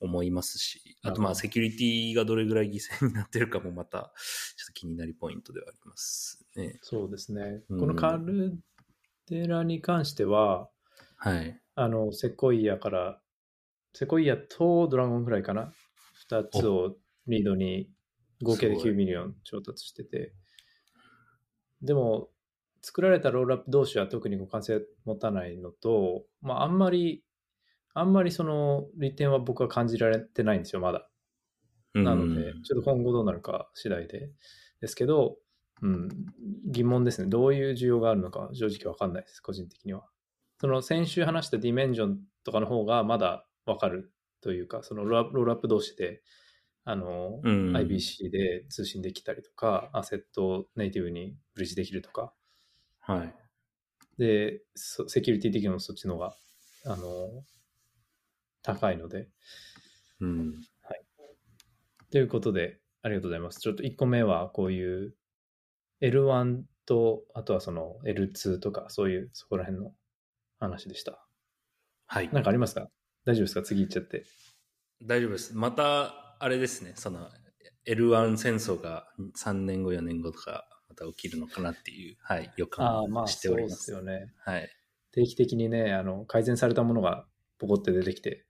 [0.00, 4.06] 思いますし、あとまあセキュリティがどれぐらい犠牲になってるかもまたちょっ
[4.66, 6.76] と気になりポイントではありますね。
[6.82, 7.62] そうですね。
[7.68, 8.58] うんこのカル
[9.28, 10.70] デラに関しては、
[11.18, 11.60] はい。
[11.76, 13.20] あの、セコイアから、
[13.94, 15.72] セコイアとドラゴンフライかな？
[16.14, 16.96] 二つを
[17.28, 17.88] リードに
[18.42, 20.34] 合計ですごい9ミリオン調達してて、
[21.82, 22.28] でも、
[22.82, 27.24] 作られたロールアップ同士は特に互換性持たないのと、まあ、あんまり、
[27.94, 31.08] あんまりその利点は僕は感じられてないんですよ、まだ。
[31.94, 34.30] なので、ちょっと今後どうなるか次第で。
[34.80, 35.36] ですけど、
[35.82, 36.08] うん、
[36.70, 37.28] 疑問ですね。
[37.28, 40.04] どういう需要があるのか正直わかんないです、個人的には。
[40.60, 46.22] その先週話したディメンジョンとかの方がまだわかるというか、そのロールアップ同士で、
[46.88, 52.32] あの、うん IBC で通信できたりとか、アセットをネイティブにブリッジできるとか、
[53.00, 53.34] はい。
[54.18, 56.36] で、そセキュリティ的にもそっちの方が、
[56.86, 57.44] あの、
[58.62, 59.28] 高いので、
[60.20, 60.54] うん。
[62.12, 63.58] ということで、ありがとうございます。
[63.60, 65.14] ちょっと1個目はこういう
[66.00, 69.92] L1 と、あとはその L2 とか、そういうそこら辺の
[70.60, 71.26] 話でした。
[72.06, 72.30] はい。
[72.32, 72.88] なんかありますか？
[73.24, 73.62] 大丈夫ですか？
[73.62, 74.24] 次行っちゃって。
[75.02, 75.56] 大丈夫です。
[75.56, 77.30] また、あれですね、その、
[77.86, 83.90] L1 戦争が3年後、4年後とか、また起きるのかなっていう、はい、予感をまあ、しておりますす。
[83.92, 84.32] よね。
[84.44, 84.68] はい。
[85.12, 87.26] 定期的にね、あの、改善されたものが
[87.58, 88.46] ポコって出てきて、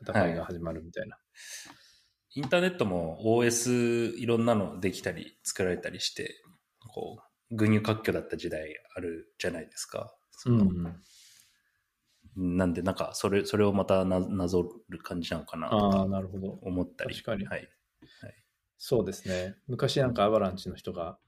[0.00, 1.18] 戦いが始まるみたいな。
[2.34, 6.42] インターネットも OS いろんなのできたり、作られたりして、
[6.92, 7.18] こ
[7.50, 10.14] う、群雄割拠だった時代あるじゃないですか。
[10.30, 10.66] その
[12.36, 16.58] なんで、なんか、それ、それをまたななぞる感じなのかなとああ、かなるほど。
[16.62, 17.14] 思ったり。
[17.14, 17.68] 確かにはい。
[18.82, 19.56] そうですね。
[19.66, 21.18] 昔なんかアバランチの人が、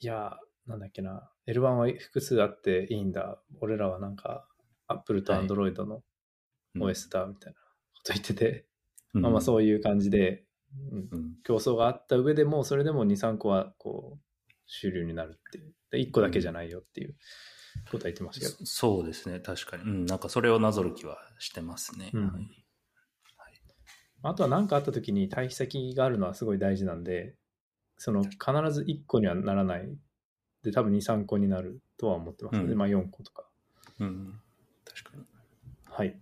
[0.00, 3.42] いや、なんだっけな、L1 は複数あっていいんだ。
[3.60, 4.46] 俺らはなんか、
[4.86, 6.02] Apple とはい Android の
[6.74, 8.66] うん OS だ、みたいなこと言ってて、
[9.14, 10.44] うんまあまあそういう感じで、
[10.92, 15.74] うんうん競争があった上でも、それでも2、3個は、こう、主流になるっていう。
[15.90, 17.24] で、1個だけじゃないよっていうこと
[17.92, 18.58] は言ってましたけど。
[18.64, 19.82] そそうですね、確かに。
[19.84, 22.10] うん、なんかそれをなぞる気はしてますね。
[22.12, 22.64] うんはい
[24.26, 27.34] あとは何かあった時に対比先があるのはすごい大事なんで、
[27.98, 28.40] その必
[28.72, 29.98] ず1個にはならない。
[30.62, 33.44] で、多分2、3個になるとは思ってますので、うんまあ4個とか。
[34.00, 34.40] うん、
[34.86, 35.24] 確かに。
[35.84, 36.18] はい。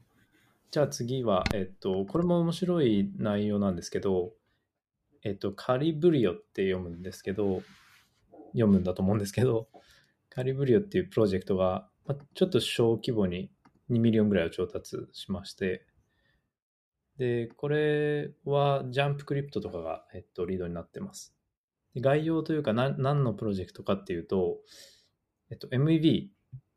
[0.73, 4.33] じゃあ次は、えっと、これも面白い内容なんですけど、
[5.23, 7.63] えっと、カリブリオって読むんですけど、
[8.47, 9.69] 読むんだと思うんですけど、
[10.35, 13.51] カリブリオっていうプロジェクトが、まあ、ちょっと小規模に
[13.91, 15.85] 2ミリオンぐらいを調達しまして、
[17.19, 21.35] で、これはジャンプクリプトとかが、えっと、リードになってます。
[21.95, 24.57] で概要というか何、何のプロジェクトかっていうと、
[25.51, 26.31] えっと、MEV っ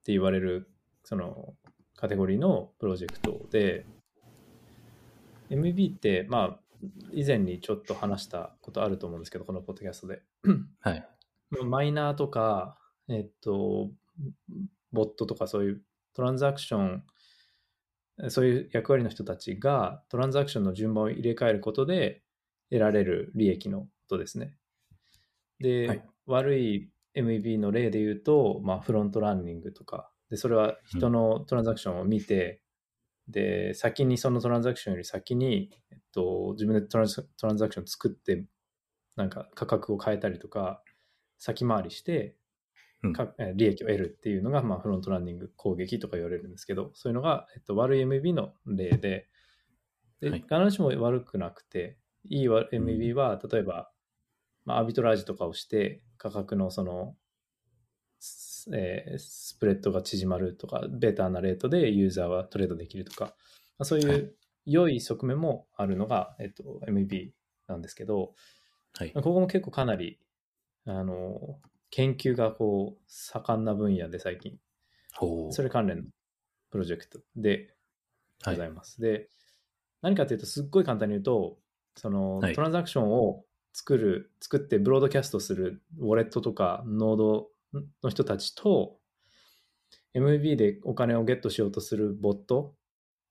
[0.03, 0.69] て言われる、
[1.05, 1.53] その、
[1.95, 3.85] カテゴリーのプロジェクトで、
[5.49, 6.59] MEV って、まあ、
[7.13, 10.21] 以前にちょっと話したことあると思うんですけど、このポッドキャストで。
[10.81, 11.07] はい。
[11.63, 12.77] マイナーとか、
[13.09, 13.91] えっと、
[14.91, 15.81] ボットとかそういう
[16.13, 17.03] トランザクション、
[18.29, 22.23] そういう役割の人たちがトランザクションの順番を入れ替えることで
[22.69, 24.57] 得られる利益のことですね。
[25.59, 26.03] で、はい。
[26.25, 32.61] 悪い MEB の例で言うと、まあ、フロントランニングとか、で、それは人のトランザクションを見て、
[33.27, 38.45] で、先にそのトランザクションより先に、えっと、自分でトランザトランザクション作って、
[39.15, 40.81] なんか価格を変えたりとか、
[41.37, 42.37] 先回りして
[43.55, 49.27] 利益を得るっていうのが、まあ、フロントランニング攻撃とか言われるんですけど、そういうのが、えっと、悪い MEB の例で、
[50.21, 50.41] で、はい。
[50.41, 53.91] 必ずしも悪くなくて、いいわ MEB は、例えば、
[54.65, 57.15] まあ、アービトラージとかをして、価格のその、
[58.19, 64.17] スえースプレッドが縮まるとか、ベータなレートでユーザーはトレードできるとか、まあ、そういはい。
[64.19, 67.31] う良い側面もあるのが、えっと、MEB
[67.67, 68.33] なんですけど、
[68.93, 69.11] はい。
[69.13, 69.23] まあ。
[69.23, 70.19] ここも結構かなり、
[70.85, 74.57] あの、研究がこう、盛んな分野で最近。
[75.51, 76.03] それ関連の
[76.71, 77.73] プロジェクトで
[78.43, 78.99] はいございます。
[78.99, 79.29] で、
[80.01, 81.57] 何かというと、すっごい簡単に言うと、
[81.95, 87.47] その、はいトランザクションを作る、作ってブロードキャストするウォレットとかノード
[88.03, 88.99] の人たちと、
[90.13, 92.75] MB でお金をゲットしようとするボット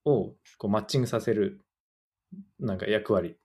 [0.04, 1.64] をこうマッチングさせる、
[2.58, 3.36] なんか役割、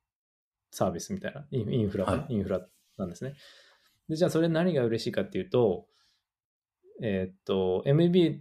[0.71, 2.65] サービスみたいな、インインフラ、はいインフラ
[2.97, 3.35] なんですね。
[4.09, 5.85] で、じゃあそれ何が嬉しいかっていうと、
[7.01, 8.39] えーっと、MB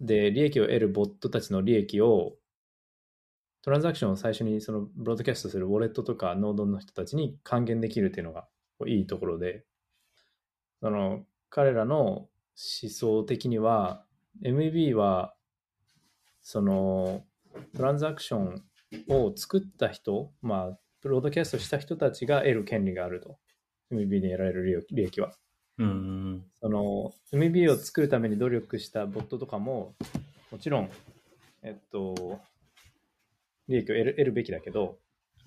[0.00, 2.34] で利益を得るボットたちの利益を、
[3.62, 8.46] トランザクションを最初にそのブロードキャストするウォレットとかノードの人たちに還元できるっていうのが
[8.86, 9.64] いいところで、
[10.80, 12.28] その彼らの思
[12.90, 14.04] 想的には、
[14.44, 15.34] MB は
[16.42, 17.24] その
[17.74, 18.62] トランザクション
[19.08, 23.38] を作った人、まあ、ブロードキャストした人たちが得る権利があると。
[23.92, 25.32] MB に得られる利益は。
[25.78, 26.44] うん。
[26.60, 29.94] その MB を作るために努力したボットとかも、
[30.50, 30.90] もちろん、
[31.62, 32.40] えっと、
[33.68, 34.98] 利益を得る得るべきだけど、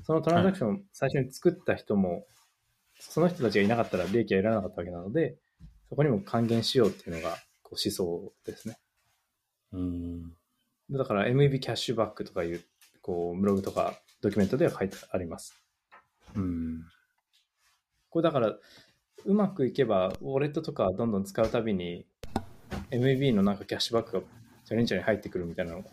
[0.04, 2.26] そのトランザクションを最初に作った人も、
[3.00, 5.38] その人たちがいなかったら利益は得られなかったわけなので、
[5.90, 8.78] そこにも還元しようっていうのがこう思想ですね。
[9.74, 10.34] うん。
[10.92, 12.64] だから MB キャッシュバックとかいう、
[13.02, 15.56] こう、ブログとかドキュメントでは書いてあります。
[16.36, 16.84] うん。
[18.10, 18.56] これだから、
[19.26, 22.06] うまくいけば、ウォレットとかどんどん使うたびに、
[22.92, 24.22] MAB のなんかキャッシュバックが
[24.66, 25.90] チャレンジャーに入ってくるみたいなのが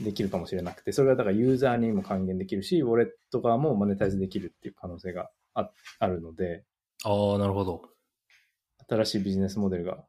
[0.00, 6.64] できるかもしれなくて、それはだからユーザーにも還元できるし、ウォレット側もマネタイズできるっていう可能性がああるので、
[7.04, 7.82] ああ、なるほど。
[8.88, 10.04] 新しいビジネスモデルが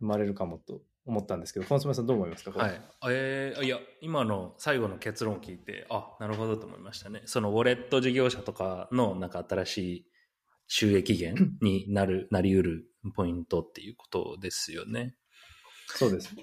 [0.00, 2.58] 生まれるかもと思ったんですけど、コンソメさんどう思いますか？
[2.58, 2.80] はい。
[3.10, 7.22] えー、いや、今の最後の結論を聞いて、あ、なるほどと思いましたね。
[7.24, 10.06] そのウォレット事業者とかのなんか新しい
[10.68, 15.16] 収益源 になる、なりうるポイントっていうことですよね。
[15.88, 16.34] そうです。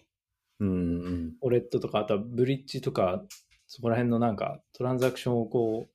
[0.60, 1.38] うんうん。
[1.41, 3.24] ウォレットとか、あとはブリッジとか、
[3.67, 5.88] そこら辺のなんかトランザクションをこ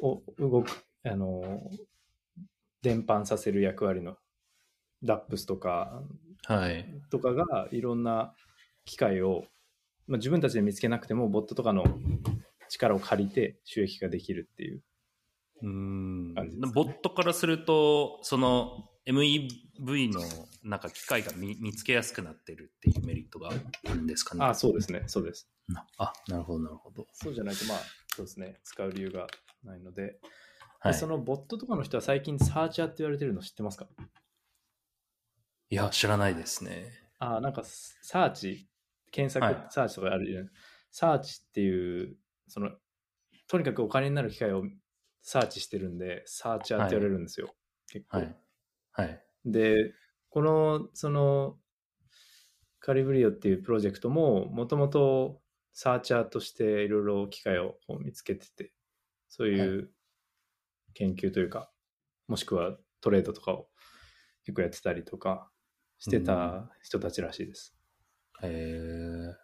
[0.00, 0.70] う、を動く、
[1.02, 1.70] あの、
[2.82, 4.16] 伝播させる役割の
[5.02, 6.25] DAPS とか、はい。
[7.10, 8.34] とかがいろんな
[8.84, 9.44] 機会を、
[10.06, 11.84] まあ、自分たちで見つけなくても、ボットとかの
[12.68, 14.82] 力を借りて収益ができるっていう。
[15.62, 20.20] うん感じねボットからすると、その MEV の
[20.62, 23.52] なんか機械が見見つけやすくなってるっていうメリットがあ
[23.94, 24.44] るんですかね。
[24.44, 25.04] あ、そうですね。
[25.06, 25.48] そうです。
[25.68, 27.06] なあ、なるほど、なるほど。
[27.12, 27.78] そうじゃないと、まあ、
[28.14, 28.58] そうですね。
[28.64, 29.26] 使う理由が
[29.64, 30.18] ないので。
[30.80, 30.92] はい。
[30.92, 33.86] でそのボットとかの人は最近サーチャーって言われてるの知ってますか？
[35.68, 36.92] いや、知らないですね。
[37.18, 38.68] あ、なんかサーチ、
[39.10, 40.50] 検索、はいサーチとかあるじゃん。
[40.90, 42.70] サーチっていう、その、
[43.48, 44.64] とにかくお金になる機会を
[45.22, 47.54] サーチしてるんで、サーチャーって言われるんですよ。
[47.88, 48.18] 結構。
[48.18, 48.36] はい。
[48.92, 49.24] はい。
[49.44, 49.92] で、
[50.30, 51.58] この、その、
[52.78, 58.72] カリブリオっていうプロジェクトも、もともとサーチャーとしていろいろ機会を見つけてて、
[59.28, 59.90] そういう
[60.94, 61.72] 研究というか、
[62.28, 63.68] もしくはトレードとかを
[64.44, 65.50] 結構やってたりとか
[65.98, 67.76] してた人たちらしいです。
[68.42, 69.34] え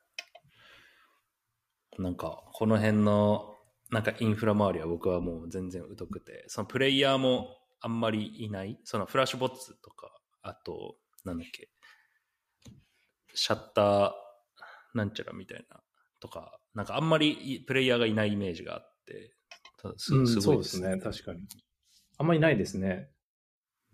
[1.98, 3.54] ー、なんか、この辺の、
[3.90, 10.10] なんかインフラ周りは僕はもう全然疎くて、そのプレイヤーもあんまりいない、そのフラッシュボッツとか、
[10.42, 11.68] あと、なんだっけ、
[13.34, 14.12] シャッター
[14.94, 15.80] なんちゃらみたいな
[16.20, 19.34] とか、なんかあんまりプレイヤーがいないイメージがあって、
[19.96, 21.40] すうんすごいですそうですね、確かに。
[22.18, 23.10] あんまりないですね。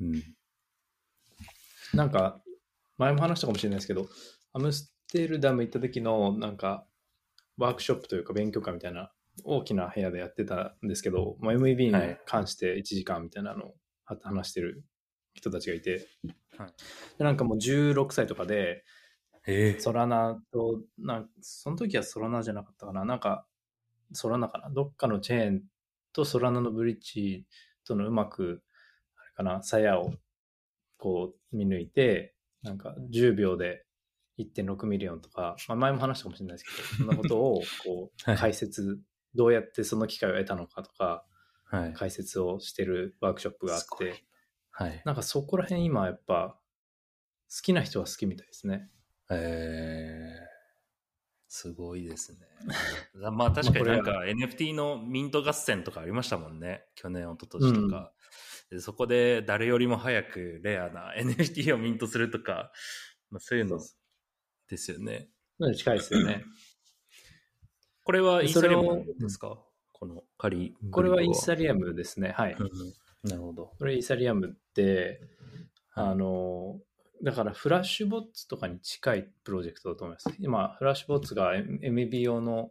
[0.00, 0.22] うん。
[1.94, 2.42] なんか、
[2.98, 4.08] 前も話したかもしれないですけど、
[4.52, 6.87] アムステルダム行った時の、なんか、
[7.56, 9.11] ワークショップというか勉強会みたいな
[9.44, 13.74] 大きな部屋でやってたんですけど、まあ、MAB に関して1時間みたいなのを
[14.22, 14.84] 話してる
[15.34, 16.06] 人たちがいて、
[16.56, 16.72] はい。
[17.18, 18.84] でなんかもう16歳とかで、
[19.46, 19.80] ええ。
[19.80, 23.46] ソラナと、なんその時はソラナじゃなかったかな、なんか、
[24.12, 25.62] ソラナかな、どっかのチェーン
[26.12, 27.46] とソラナのブリッジ
[27.84, 28.62] とのうまく、
[29.16, 30.12] あれかな、鞘を
[30.98, 33.84] こう見抜いて、なんか10秒で
[34.38, 39.00] 1.6ミリオンとか、まあ、前も話したかもしれないですけど、そんなことを こうはい解説、
[39.34, 41.24] どうやってその機会を得たのかとか、
[41.70, 41.92] はい。
[41.92, 44.24] 解説をしてるワークショップがあって、
[44.70, 45.02] はい。
[45.04, 46.58] なんかそこら辺今やっぱ
[47.50, 48.90] 好きな人は好きみたいですね。
[49.30, 50.48] えー、
[51.48, 52.38] すごいですね。
[53.32, 56.86] まあ確かになんか NFT のミント合戦とかありましたもんね。
[56.94, 58.12] 去年、一昨年とか。
[58.70, 62.70] でそこで誰よりも早くレアな NFT をミントするとか、
[63.31, 63.81] まあ、そういうの
[64.68, 65.28] ですよね。
[65.74, 66.44] 近いですよね。
[68.04, 69.59] これはイーサリアムですか？
[69.92, 70.76] この仮。
[70.90, 72.31] これはイーサリリアムですね。
[72.31, 72.57] はい。
[73.24, 73.72] なるほど。
[73.78, 75.20] これイーサリアムって、
[75.90, 76.81] はいあの、
[77.22, 80.31] だからフラッシュボッツとかに近いプロジェクトだと思います。
[80.38, 82.70] 今、フラッシュボッツが MB 用の、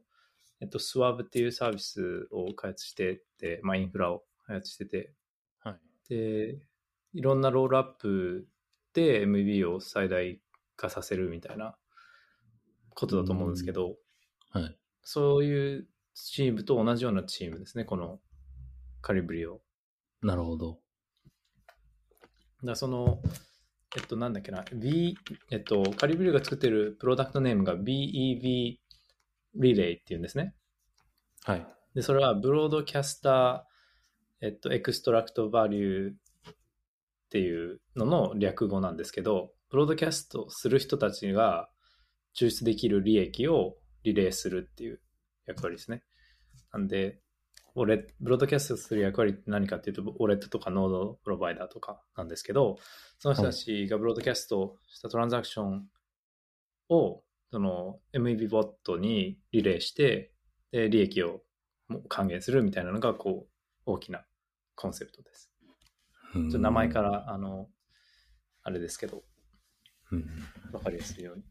[0.62, 5.10] えっと、スワブっていうサービスを開発してて、まあ、インフラを開発してて、はい。
[6.10, 6.60] で、
[7.13, 8.48] いろんなロールアップ
[8.93, 10.39] で MB を最大
[10.76, 11.76] 化させるみたいな
[12.93, 13.96] ことだと思うんですけど、
[14.52, 14.78] はい。
[15.04, 18.20] そういうチームと同じようなチームですね、この
[19.02, 19.62] カリブリオ。
[20.22, 20.80] なるほど。
[22.63, 23.22] だその、
[23.96, 25.17] えっと、なんだっけな、B、
[25.52, 28.80] えっと、カリブリオが作ってるプロダクトネームが BEV リ
[29.56, 30.56] レーっていうんですね。
[31.43, 31.67] はい。
[31.93, 33.63] で、それはブロードキャスター、
[34.41, 36.15] えっと、 extract value っ
[37.30, 41.69] ていうのの略語なんですけど、ブロードキャストする人たちが
[42.36, 45.02] 抽出できる利益をリレーするっていう
[45.45, 46.04] 役割ですね。
[46.71, 47.19] なんで、
[47.76, 52.78] ウォレブロードキャストする役割って何かっていうと、ウォレットとかノードプロバイダーとかなんですけど、
[53.19, 55.88] その人たちがブロードキャストしたトランザクション
[56.89, 60.32] を、その MEV ボットにリレーして、
[60.71, 61.41] で、利益を
[62.08, 63.57] 還元するみたいなのが、こう、
[63.88, 64.26] 大きな
[64.76, 65.52] コンセプトです。
[66.34, 67.67] ちょっと名前からら、あの、
[68.63, 69.23] あれですけど、
[70.12, 70.26] うん
[70.71, 71.43] わかりやすいように。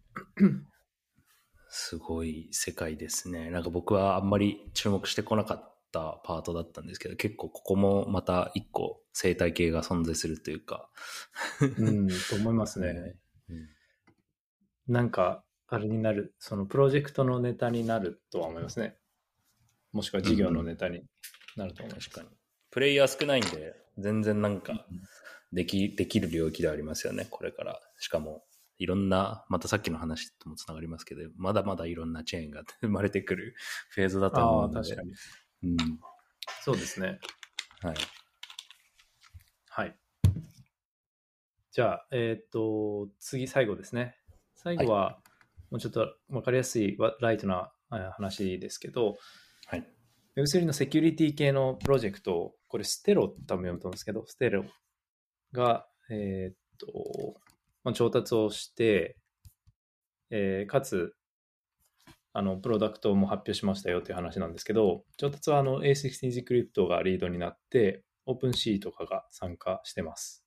[1.69, 3.51] すごい世界ですね。
[3.51, 10.89] なんか僕はあんまり注目してこなかったパートだったんですけど、結構ここもまた一個生態系が存在するというか。
[11.79, 13.17] うん、と思いますね。
[13.49, 13.69] うん
[14.89, 18.97] なんか、あれになる、そのプロジェクトのネタになるとは思いますね。
[19.91, 21.03] もしくは事業のネタに
[21.57, 22.11] なると思います。
[22.11, 22.37] 確かに。
[22.71, 24.87] プレイヤー少ないんで、全然なんか
[25.53, 27.81] でき、できる領域ではありますよね、これから。
[27.99, 28.45] しかも、
[28.79, 33.55] いろんな、またさっきの話ともつながりますけど、まだまだいろんなチェーンが 生まれてくる
[33.91, 34.91] フェーズだと思うので。
[34.91, 35.15] 確かに。
[35.65, 35.77] うん。
[36.63, 37.19] そうですね。
[37.81, 37.97] はい。
[39.71, 39.99] はい。
[41.73, 44.19] じゃあ、えっ、と、次、最後ですね。
[44.55, 45.21] 最後は、
[45.71, 49.17] もうちょっと分かりやすいわライトなえー話ですけど、はい。
[50.37, 54.67] Web3 のセキュリティ系のプロジェクト、これステロって多分読むと思うんですけど、ステロ
[55.53, 57.41] が、えーっと、
[57.85, 59.17] まあ、調達をして、
[60.31, 61.15] えーかつ、
[62.35, 70.45] あの、プロダクトも発表しましたよという話なんですけど、調達はあの A16Z クリプトがリードになって、OpenC とかが参加してます。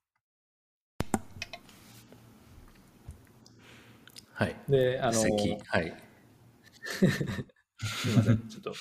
[4.33, 4.55] はい。
[4.69, 5.27] で、あの、は
[5.81, 5.87] い。
[8.05, 8.73] いません、ちょっと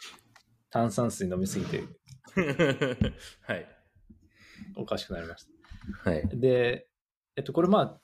[0.70, 1.82] 炭酸水飲みすぎて
[3.42, 3.66] はい。
[4.76, 5.46] おかしくなりまし
[6.02, 6.10] た。
[6.10, 6.28] はい。
[6.28, 6.88] で、
[7.36, 8.00] えっと、これまあ、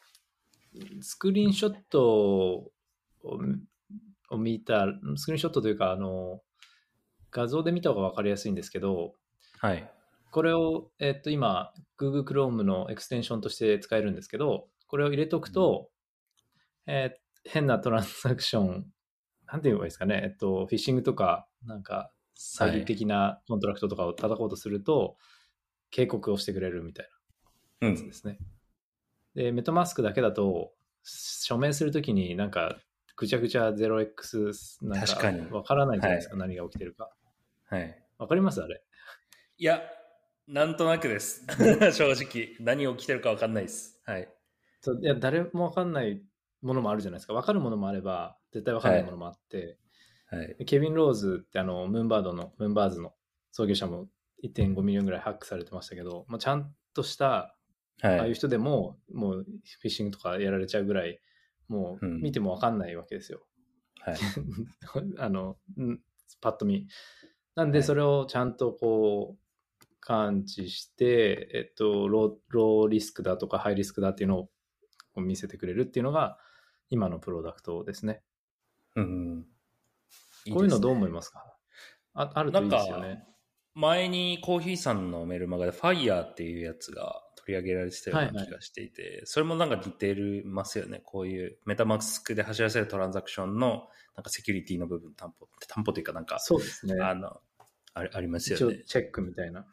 [1.00, 2.72] スクリーンショットを
[4.30, 6.42] を見た、スクリーンショットというか、あの、
[7.30, 9.14] 画像で見た方が分かりやすいんですけど、
[9.58, 9.90] はい。
[10.30, 15.90] これを、えっと、今、Google Chrome のエクステンションとして使えるんですけど、これを入れとくと、
[16.86, 18.86] えー変なトランザクション、
[19.46, 25.16] なんて言えばいいですかね、えっと、フィッシングとか、なんか、詐欺的なコントラクトとかを叩こうとすると、
[25.90, 27.08] 警告をしてくれるみたい
[27.80, 27.88] な。
[27.88, 28.38] うんやつですね。
[29.34, 30.72] で、メタマスクだけだと、
[31.02, 32.78] 署名するときになんか、
[33.16, 37.10] ぐちゃぐちゃ 0x なん確かにわからないじゃないですか、何が起きてるか。
[37.66, 38.04] はい。
[38.18, 38.62] わかります？
[38.62, 38.82] あれ。
[39.56, 39.82] いや、
[40.48, 41.46] なんとなくです。
[41.94, 42.56] 正直。
[42.60, 44.00] 何起きてるか分かんないです。
[44.04, 44.28] はい。
[45.00, 46.22] いや、誰もわかんない
[46.60, 47.34] ものもあるじゃないですか。
[47.34, 49.78] わかるものもあれば、絶対わかんないものもあって、はい。
[50.34, 53.14] でケビン・ローズってあの、ムーンバードの、ムーンバーズの
[53.52, 54.08] 創業者も
[54.42, 57.56] 1.5ミリオンぐらいハックされてましたけど、まあ、ちゃんとした
[58.02, 58.32] ああはいい。
[58.32, 61.20] う人でも、もうフィッシングとかやられちゃうぐらい、
[61.68, 63.46] もううん見てもわかんないわけですよ。
[64.00, 64.16] はい。
[65.18, 66.00] あの、ん
[66.40, 66.86] パッと見。
[67.54, 74.50] なんで、それをちゃんとこう、感知して、えっと、ロー、ローリスクだとかハイリスクだっていうの
[75.14, 76.38] を見せてくれるっていうのが、
[76.90, 78.22] 今のプロダクトですね。
[78.96, 79.46] うん。
[80.52, 81.44] こういうのどう思いすますか？
[82.14, 83.24] ああるといいですよなんね。
[83.74, 90.14] 前にコーヒーさんのメルマガで FIRE っていうやつが取り上げられてたようはいはいな気がしていて、それもなんか似て
[90.44, 91.00] ますよね。
[91.04, 97.02] こういうメタマスクで走らせるトランザクションのなんかセキュリティの部分担保、担保というかなんか、そうですね。
[97.02, 97.40] あの、
[97.94, 98.76] あれあります一よね。
[98.80, 99.66] 応チェックみたいな。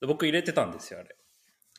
[0.00, 1.16] で僕入れてたんですよ、あれ。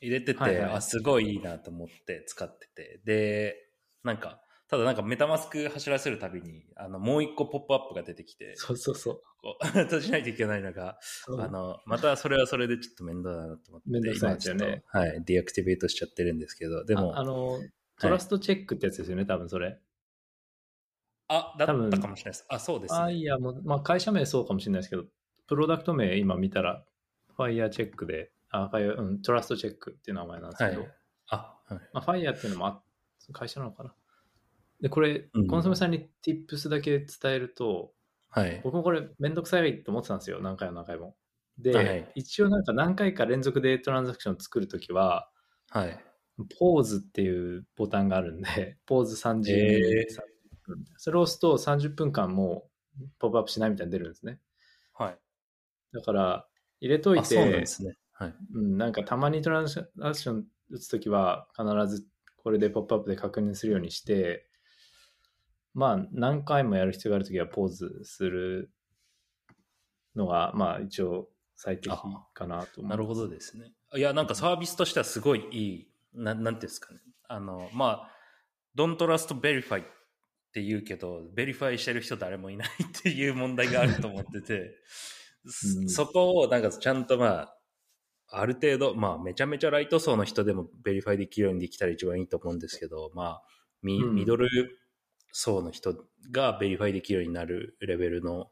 [0.01, 3.01] 入れてて、はいはいあ、すごいいいなと思って使ってて。
[3.03, 3.55] で、
[4.03, 4.41] なんか、
[4.75, 9.21] ただなんかメタマスク走らせるたびに、あの、もう一個ポップアップが出てきて、そうそうそう。
[9.41, 10.97] こう閉じないといけないのが、
[11.39, 17.57] あの、またそれはそれでちょっと面倒だなと思って、面倒くさいですよねはい、 deactivate しちゃってるんですけど、でも、ああの、
[18.01, 19.79] トラストチェックってやつですよね、多分それ。
[21.29, 22.45] あ、だ多分ったかもしれないです。
[22.49, 23.13] あ、そうですあ、ね。
[23.13, 25.05] いや、もう、まあ、会社名そうかもしれないですけど、
[25.47, 26.83] プロダクト名今見たら、
[27.37, 30.87] ファイヤーチェックで、あ、ファイヤー、うん、トラストチェックっていう名前なんですはいけど、。
[31.29, 31.79] あ、はい。
[31.93, 32.81] まあ、ファイヤーっていうのもあ
[33.31, 33.93] 会社なのかな。
[34.81, 37.93] で、これ、うんコンソメさんに tips だけ伝えると、
[38.29, 38.61] はい。
[38.63, 41.15] 僕もこれめんどくさいと思ってたんですよ、何回も何回も。
[41.57, 45.29] で、はい一応なんか何回か連続でトランザクション作るときは、
[45.69, 45.99] はい。
[46.59, 50.21] ポーズっていうボタンがあるんで、 ポーズ30えー30
[50.63, 50.85] 分。
[50.97, 52.69] それを押すと30分間も
[52.99, 54.41] うポップアップしないみたいに出るんですね。
[54.93, 55.19] はい。
[55.93, 56.47] だから、
[56.81, 57.97] 入れといあ、そうなんてで、すね。
[58.11, 58.35] はい。
[58.53, 62.05] うん、なんかたまにトランザクション打つときは必ず
[62.37, 64.47] これでポップアップで確認するようにして、
[65.75, 68.71] まあ何回もやる必要があるときはポーズする
[70.15, 71.95] のが、まあ一応最適
[72.33, 72.81] かなと。
[72.81, 73.73] なるほどですね。
[73.93, 77.01] いや、なんかサービスとしてはすごいいい、ななんていうんですかね。
[77.27, 78.11] あの、まあ、
[78.77, 79.85] Don't Trust Verify っ
[80.53, 84.77] て言うけど、ベリファイしてる人誰もいないっていう問題があると思ってて、
[85.45, 87.57] そうんそこをなんかちゃんとまあ、
[88.27, 93.43] ある程度、まあ、めちゃめちゃライト層の人でもベリファイできるようにできたら一番いいと思うんですけど、まあ、
[93.83, 94.49] ミドル
[95.37, 95.93] 層の人
[96.31, 98.51] がベリファイできるようになるレベルの、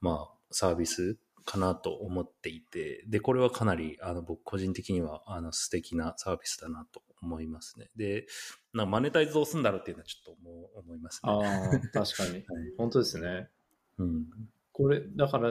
[0.00, 7.88] まあ、サービスかなと思っていて、で、これはかなり、あの、僕個人的には、あの、素敵なサービスだなと思いますね。
[7.96, 8.26] で、
[8.72, 11.32] なマネタイズどうすんだろうっていうのはちょっと思う思いますね。
[11.32, 12.44] ああ、確かに。
[12.78, 13.50] 本当ですね。
[13.98, 14.26] うん。
[14.70, 15.50] これ、だから、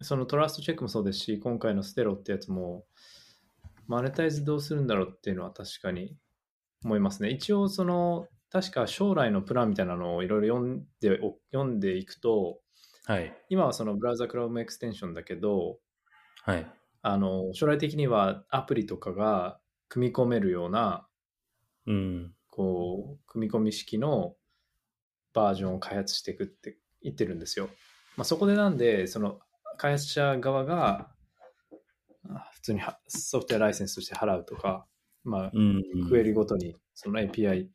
[0.00, 2.86] そのトラストチェックもそうですし、今回のステロってやつも、
[3.86, 6.16] マネタイズどうするんだろうっていうのは確かに
[6.82, 7.28] 思いますね。
[7.28, 12.60] 一応、その、確か将来のプランみたいなのをいろいろ読んでお、読んでいくと、
[13.04, 13.32] はい。
[13.48, 15.78] 今はそのブラウザクロームエクステンションだけど、
[16.42, 16.66] はい。
[17.02, 21.06] あの、将来的にはアプリとかが組み込めるような、
[21.86, 22.34] うん。
[22.50, 24.34] こう、組み込み式の
[25.32, 27.68] バージョンを開発していくって言ってるんですよ。
[28.16, 29.38] まあ、そこでなんで、その
[29.76, 31.10] 開発者側が、
[32.28, 34.86] あ普通にはソフトウェアライセンスとして払うとか、
[35.24, 35.82] まあ、うん。
[36.08, 37.68] クエリごとに、その API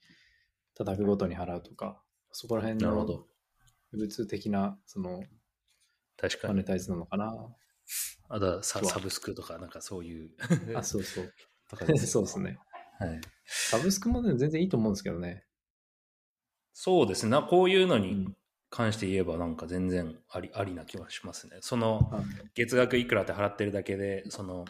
[0.76, 2.02] 叩くごとに払うとか、
[2.32, 3.28] そこら辺のなるほど。
[3.94, 5.24] 流通的な、その、
[6.18, 6.54] 確かに。
[6.54, 7.56] マネタイズなのかな。
[8.30, 10.32] あとはサブスクとか、なんかそういう。
[10.76, 11.34] あ、そうそう。
[11.98, 12.58] そうですね。
[13.00, 13.22] はい。
[13.46, 15.46] サブスクもね、全然いいと思うんですけどね。
[16.74, 17.32] そうですね。
[17.32, 18.38] なこういうのにうん。
[18.74, 21.58] 関して言えば、なんか全然あり、ありな気はしますね。
[21.62, 22.24] その、はい
[22.56, 24.66] 月額いくらって払ってるだけで、その、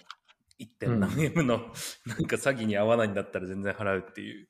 [0.60, 0.68] 1.
[0.78, 1.60] 点何うん M の、
[2.06, 4.50] なんか詐欺に合わないんだったら全然払うっていう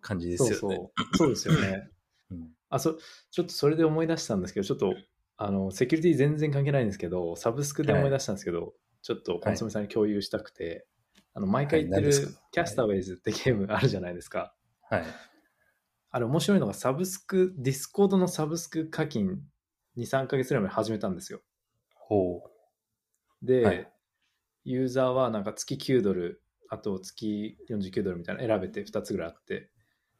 [0.00, 0.54] 感じですよね。
[0.56, 1.16] そうそう。
[1.16, 1.90] そうですよね。
[2.30, 2.98] うんあ、そ、
[3.30, 4.94] ちょっとそれで思い出したんですけど、ちょっと、
[5.38, 10.86] あの、セキュリティ全然関係ないんですけど、サブスクで思い出したんですけど、ちょっとコンソメさんに共有したくて、
[11.32, 12.12] あの、毎回言ってる、
[12.52, 14.54] Castaways ってゲーム あるじゃないですか。
[14.82, 15.04] はい。
[16.10, 19.40] あれ面白いのが、サブスク、ディスコードのサブスク課金
[19.96, 21.40] 2、3ヶ月ぐらい前に始めたんですよ。
[21.94, 22.42] ほ
[23.42, 23.90] で、はい
[24.64, 29.70] ユーザーはなんか月9ドル、あと月49ドルみたいなの選べて2つぐらいあって、う。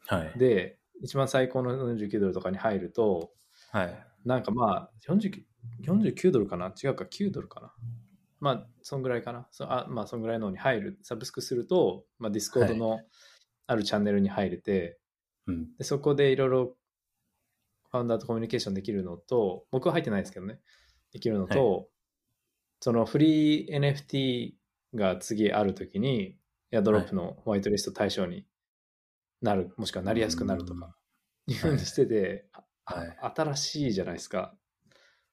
[0.07, 0.39] はい。
[0.39, 3.31] で、一番最高の49ドルとかに入ると、
[3.73, 4.05] はい。
[4.25, 5.43] なんかまあ49、
[5.83, 6.73] 49ドルかな？
[6.83, 7.73] 違うか、9ドルかな？
[8.41, 9.49] まあ、そんぐらいかな？
[9.51, 13.01] そあまあ、そんぐらいのに入る、サブスクすると、まあ、ディスコードの
[13.67, 14.99] あるチャンネルに入れて、
[15.47, 15.69] うん。
[15.77, 16.77] でそこでいろいろ
[17.91, 20.61] ファウンダーとコミュニケーションできるのと、僕は入ってないですけどね、
[21.13, 21.89] できるのと、
[22.81, 24.53] そのフリー NFT
[24.95, 26.37] が次あるときに、
[26.71, 28.45] エアドロップのホワイトリスト対象に
[29.41, 30.97] なる、もしくはなりやすくなるとか、
[31.47, 33.19] いうふうにしてて、あはい。
[33.37, 34.55] 新しいじゃないですか。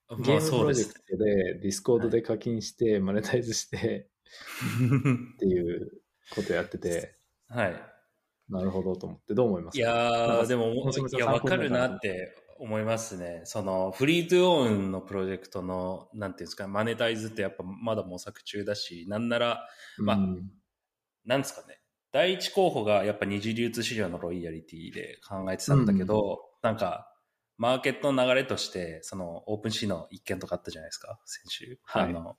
[0.09, 4.09] まあゲームプロジェクトでディスコードで課金して、マネタイズして
[5.35, 5.91] っていう
[6.29, 7.15] ことやってて、
[7.47, 7.95] はい。
[8.49, 13.41] なるほどと思って、どう思いますいかやでも、いや、わかるなって思いますね。
[13.45, 20.51] その、 free to own のプロジェクトの、なんていうんですか、マネタイズってやっぱまだ模索中だし、なんなら、まあ、うん。
[21.25, 21.79] なんですかね。
[22.15, 27.11] 第一候補がやっぱ二次流通市場のロイヤリティで考えてたんだけど、なんか、
[27.57, 31.77] マーケットの流れとして、その、オープンシーの一件とかあったじゃないですか、先週。
[31.83, 32.37] はいあの、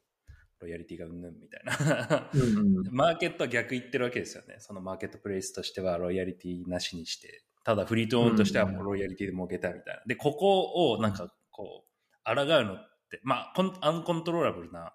[0.60, 2.30] ロイヤリティがうんぬんみたいな。
[2.32, 4.56] うんうんマーケットは逆言ってるわけですよね。
[4.60, 10.02] そのマーケットプレイスとしてはロイヤリティなしにして、ただフリートオンとしてはもうロイヤリティで儲けたいみたいな。
[10.06, 12.78] で、ここをなんかこう、抗うのっ
[13.10, 14.94] て、まあ、コン uncontrollable な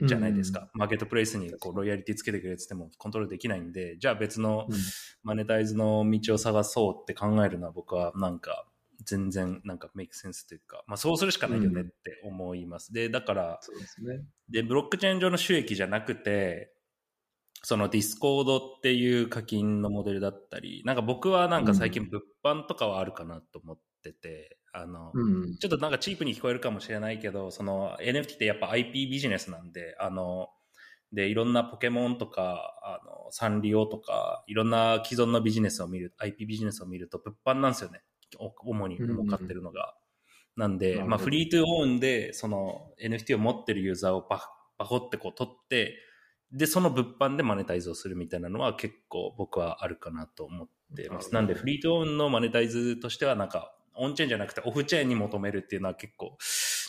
[0.00, 0.70] じゃないですか。。
[0.74, 4.76] マーケットプレイスにこうロイヤリティつけてくれって言ってもコントロールできないんで、じゃあ別のうん
[5.22, 8.66] マネタイズの道を探そうって考えるのは僕はなんか
[9.04, 12.92] 全然なんか make sense というか、まあそうするしかないよねって思います。
[12.92, 14.22] で、だから、そうですね。
[14.48, 16.72] で、ブロックチェーン上の収益じゃなくて、
[17.62, 25.56] そのディスコードっていう課金のモデルだったり、なんか僕はなんか最近物販とかはあるかなと思ってて、あの、うん。
[25.56, 30.48] ちょっとなんかチープに聞こえるかもしれないけど、その NFT ってやっぱ IP ビジネスなんで、あの、
[31.12, 38.02] で、いろんなポケモンとか、あの、サンリオとか、いろんな既存のビジネスを見る、IP ビジネスを見ると物販なんですよね。
[38.38, 39.94] お主に儲かってるのが。
[40.56, 44.42] なんで、なるほどまあフリートゥーオーンで、その NFT を持ってるユーザーをバ
[44.76, 45.96] バコってこう取って、
[46.50, 51.32] で、その物販でマネタイズをするみたいなのは結構僕はあるかなと思ってます。
[51.32, 56.36] なんでフリートオンのマネタイズとしてはなんかオンチェーンじゃなくてオフチェーンに求めるっていうのは結構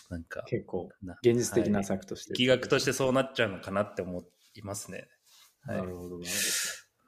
[0.09, 2.33] なんか結構、な現実的なはい策として。
[2.33, 4.23] 力学としてそうなっちゃうのかなって思
[4.55, 5.07] いますね。
[5.65, 6.31] はいなるほど、なる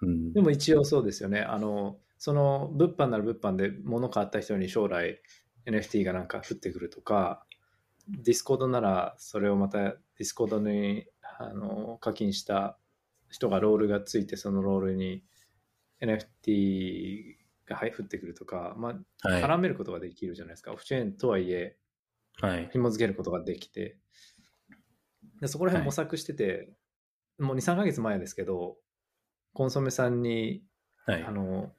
[0.01, 0.07] ほど。
[0.07, 1.41] うんでも一応そうですよね。
[1.41, 5.21] あの、その物販なら物販で物買った人に将来
[5.65, 7.45] NFT がなんか降ってくるとか、
[8.07, 11.05] ディスコードならそれをまたディスコードに
[11.39, 12.77] あの課金した
[13.29, 15.23] 人がロールがついてそのロールに
[16.01, 17.36] NFT
[17.67, 19.43] がはい降ってくるとか、まあ、はい。
[19.43, 20.71] 絡めることができるじゃないですか。
[20.71, 21.77] オフチェーンとはいえ
[22.39, 22.69] はい。
[22.71, 23.97] 紐付けることができて、
[25.41, 26.69] でそこら辺模索してて、
[27.39, 28.77] もう2、3ヶ月前ですけど、
[29.53, 30.63] コンソメさんに
[31.05, 31.31] はいあ。
[31.31, 31.71] の、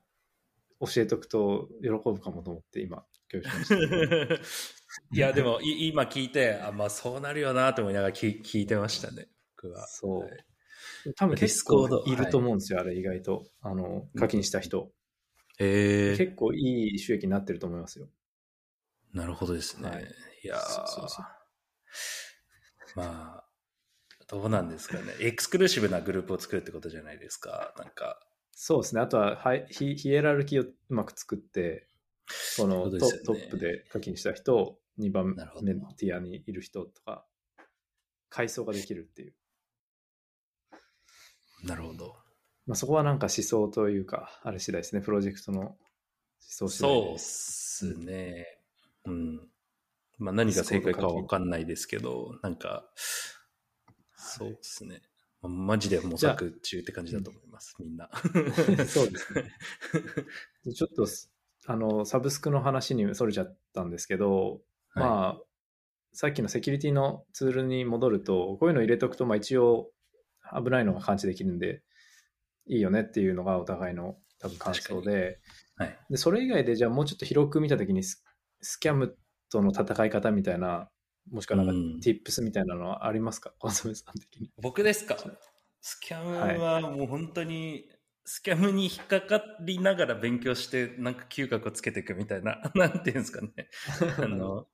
[0.81, 4.35] 教えとくと喜ぶかもと思って今、共有しました。
[5.13, 9.87] いや、でも、い今聞いて、あ、まあ、そうなるよなと思いながら聞聞いてましたね、僕は。
[9.87, 10.45] そうはい
[11.17, 13.47] 多分結構いると思うんですよ、あれ意外と。
[13.61, 14.91] あの、課金した人。
[15.59, 18.09] へえ結構いい収益になってると思いますよ。
[19.13, 19.89] なるほどですね。
[19.89, 20.05] はい
[20.45, 20.57] い、や
[22.95, 23.45] まあ、
[24.29, 25.15] どうなんですかね。
[25.21, 27.75] エクスクルーシブなグループを作るってことじゃないですか。
[27.77, 28.21] なんか、
[28.53, 29.01] そうですね。
[29.01, 29.39] あとは
[29.71, 31.89] ヒヒエラルキーをうまく作って、
[32.57, 37.27] このねトップで課金した人、2番目ティアにいる人とか、
[38.29, 39.35] 階層ができるっていう。
[41.65, 42.17] なるほど。
[42.69, 45.01] まあ、そこはなんか思想というか、あれ次第ですね。
[45.01, 45.77] プロジェクトの思
[46.39, 47.59] 想次第そうっです。
[47.79, 48.59] すね。
[49.07, 49.49] うん。
[50.19, 52.85] まあ何が正解かはわかんないですけど、なんか、
[54.17, 55.01] そうですね。
[55.41, 58.11] まあマジで模索中って感じだと思います、みんな。
[58.87, 59.51] そうですね。
[60.67, 61.33] でちょっとす、
[61.65, 64.61] あの、サブスクの話にそれちゃったんですけど、
[64.91, 65.43] はいまあ、
[66.13, 69.91] さっきのセキュリティのツールに戻ると、こういうの入れとくと、まあ一応
[70.53, 71.83] 危ないのが感知できるんで、
[72.69, 75.41] いいよねっていうのがお互いの多分感想で、
[75.77, 75.99] はい。
[76.11, 78.25] で、それ以外でじゃあもうちょっと広く見たときにス、
[78.61, 79.17] スキャム
[79.51, 80.91] との戦い方みたいな、
[81.31, 84.51] もしくはなんかうん tips みたいなのはありますか、 コンソメさん的に。
[84.61, 85.17] 僕ですか？
[85.81, 87.89] スキャムはもう本当に、
[88.25, 93.53] スキャムに引っかかりながら勉強して、なんか嗅覚をつけていくみたいな、 なんていうんですかね。
[94.19, 94.69] あの、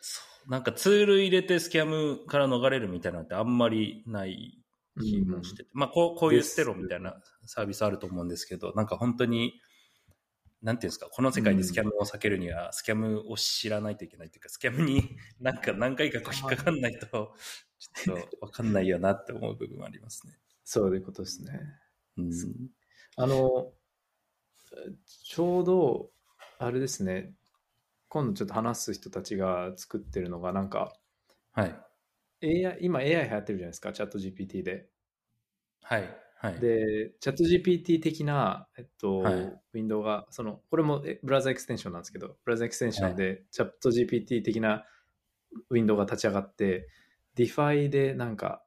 [0.00, 4.62] そうなんかツール入れてスキャムから逃れるみたいなのってあんまりない
[5.00, 9.60] 気もしてて、まあこうこういうステロみたいなサービスあると思うんですけど、なんか本当に、
[10.62, 17.34] なんていうんですか、この世界でスキャムを避けるには、スキャムを知らないといけないというか、スキャムに なんか何回かこう引っかかんないと、
[17.78, 20.38] ちょっとわかんないよなって思う部分もありますね。
[20.64, 21.60] そういうことですね。
[22.16, 22.32] うん。
[23.16, 23.72] あの、
[25.06, 26.10] ちょうど、
[26.58, 27.34] あれですね、
[28.08, 30.92] 今度ちょっと話す人たちが作ってるのが、なんか、
[31.52, 31.85] はい。
[32.46, 34.88] AI、今 AI 流行ってるじゃないですか、チャット GPT で。
[35.82, 36.26] はい。
[36.38, 36.60] はい。
[36.60, 44.84] で、チャット GPT 的な、えっと、はいウィンドウが、その、これもえブラウザエクステンションなんですけど、ブラウザエクステンションで、チャット GPT 的な
[45.70, 46.88] ウィンドウが立ち上がって、
[47.36, 48.62] DeFi でなんか、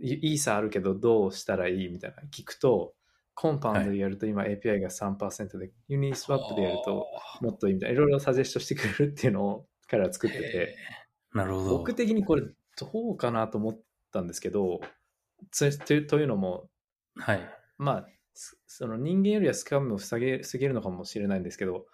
[0.00, 2.94] イイーサあるけどどうしたらいいみたいな聞くと、
[3.34, 7.06] コンパウンドでやると今 API が3%で、ユニスワップでやると
[7.40, 10.76] もっといいみたいな、いろいろサジェストしてくれるっていうのを彼ら作ってて、
[11.32, 11.78] なるほど。
[11.78, 12.42] 僕的にこれ
[12.76, 13.80] どうかなと思っ
[14.12, 14.80] たんですけど、
[15.50, 16.68] つというというのも、
[17.78, 21.86] まあ、すその人間よりはスキャムを防げ防げるのかもしれないんですけど、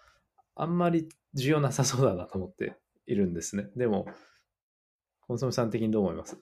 [0.56, 2.76] あんまり需要なさそうだなと思って
[3.06, 3.68] いるんですね。
[3.76, 4.06] でも、
[5.26, 6.36] コンソメさん的にどう思います？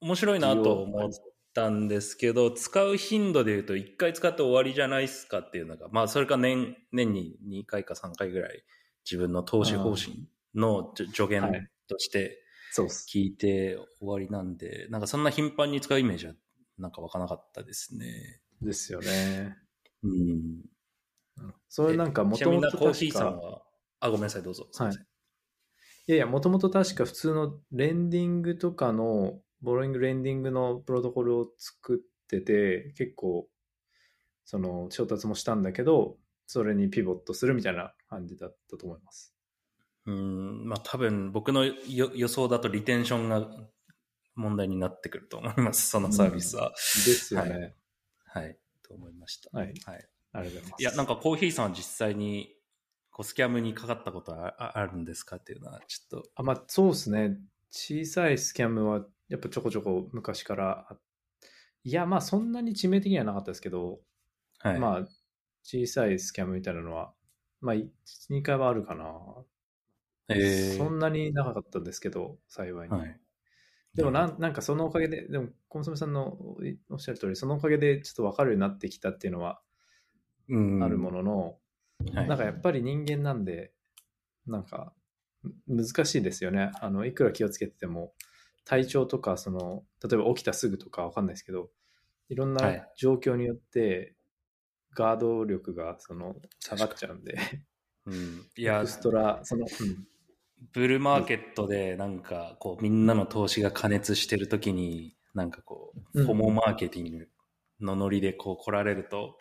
[0.00, 1.10] 面白いなと思っ
[1.54, 8.64] たんですけど、使う頻度で言うと1回使って終わりじゃないですかっていうのが、まあそれか年、年に2回か3回ぐらい
[9.04, 12.42] 自分の投資方針の助言として
[12.76, 16.34] 聞いて終わりなんで、なんかそんな頻繁に使うイメージは
[16.78, 18.40] なんか湧かなかったですね。
[18.60, 19.56] ですよね。
[20.02, 20.64] うん。
[21.68, 23.62] それなんかもともとコーヒーさんは、
[24.00, 24.68] あ、ごめんなさい、どうぞ。
[24.74, 24.92] はい。
[24.92, 24.96] い
[26.12, 33.48] やいや、もともと確か普通のレンディングとかのボロイング、レンディングのプロトコルを作ってて、結構、
[34.44, 36.16] その、調達もしたんだけど、
[36.46, 39.34] それにピボットするみたいな感じだったと思います。
[40.08, 43.46] うん、まあ多分僕の予想だとリテンションが
[44.34, 46.68] 問題になってくると思います、そのサービスは。
[46.68, 47.74] うん、ですよね、
[48.24, 48.44] はい。
[48.44, 48.58] はい。
[48.82, 49.50] と思いました。
[49.56, 49.74] はい。
[49.84, 50.08] はい。
[50.32, 50.82] ありがとうございます。
[50.82, 52.54] いや、なんかコーヒーさんは実際に
[53.10, 56.28] こうスキャムにかかったことはあるんですかっていうのはちょっと。
[56.36, 57.36] あ、まあそうですね。
[57.70, 60.96] 小さいスキャムはやっぱちょこちょこ昔から
[61.84, 64.00] いや、まあそんなに致命的にはなかったですけど、
[64.60, 65.08] はい、まあ
[65.62, 67.12] 小さいスキャムみたいなのは、
[67.60, 67.90] まあ1、
[68.30, 69.04] 2回はあるかな。
[70.28, 72.94] えー、そんなになかったんですけど、幸いに。
[72.94, 73.20] はい、
[73.94, 76.36] でもなんなんかそのおかげで、でもコンソメさんの
[76.90, 79.60] おっしゃる通り、そのおかげでちょっと分かるようになってきたっていうのは
[80.48, 81.58] あるものの、
[82.14, 83.72] はい、なんかやっぱり人間なんで、
[84.46, 84.92] なんか
[85.66, 86.70] 難しいですよね。
[86.80, 88.12] あのいくら気をつけてても、
[88.64, 91.70] 体調とか、その、例えば起きたすぐとかわかんないですけど、
[92.28, 94.14] いろんな状況によって、
[94.94, 97.38] ガード力がその下がっちゃうんで、
[98.04, 100.06] うん、いや、エクストラ、その、うん、
[100.72, 107.28] ブルーマーケットでなんかこうみんなの投資が加熱してるときになんかこう、ホモマーケティング
[107.80, 109.38] のノリでこう来られると、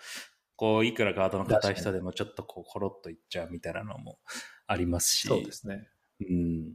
[0.56, 4.20] こういくらガードの硬い人でもちょっとこうコロッといっちゃうみたいなのも
[4.68, 5.28] ありますし。
[5.28, 5.88] そうですね。
[6.22, 6.74] うん。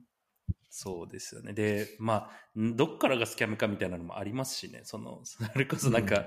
[0.70, 1.52] そうですよね。
[1.52, 4.80] で、まあ、どっからがスキャムかみたいなのもありますしね。
[4.84, 6.26] その、それこそなんか、うん、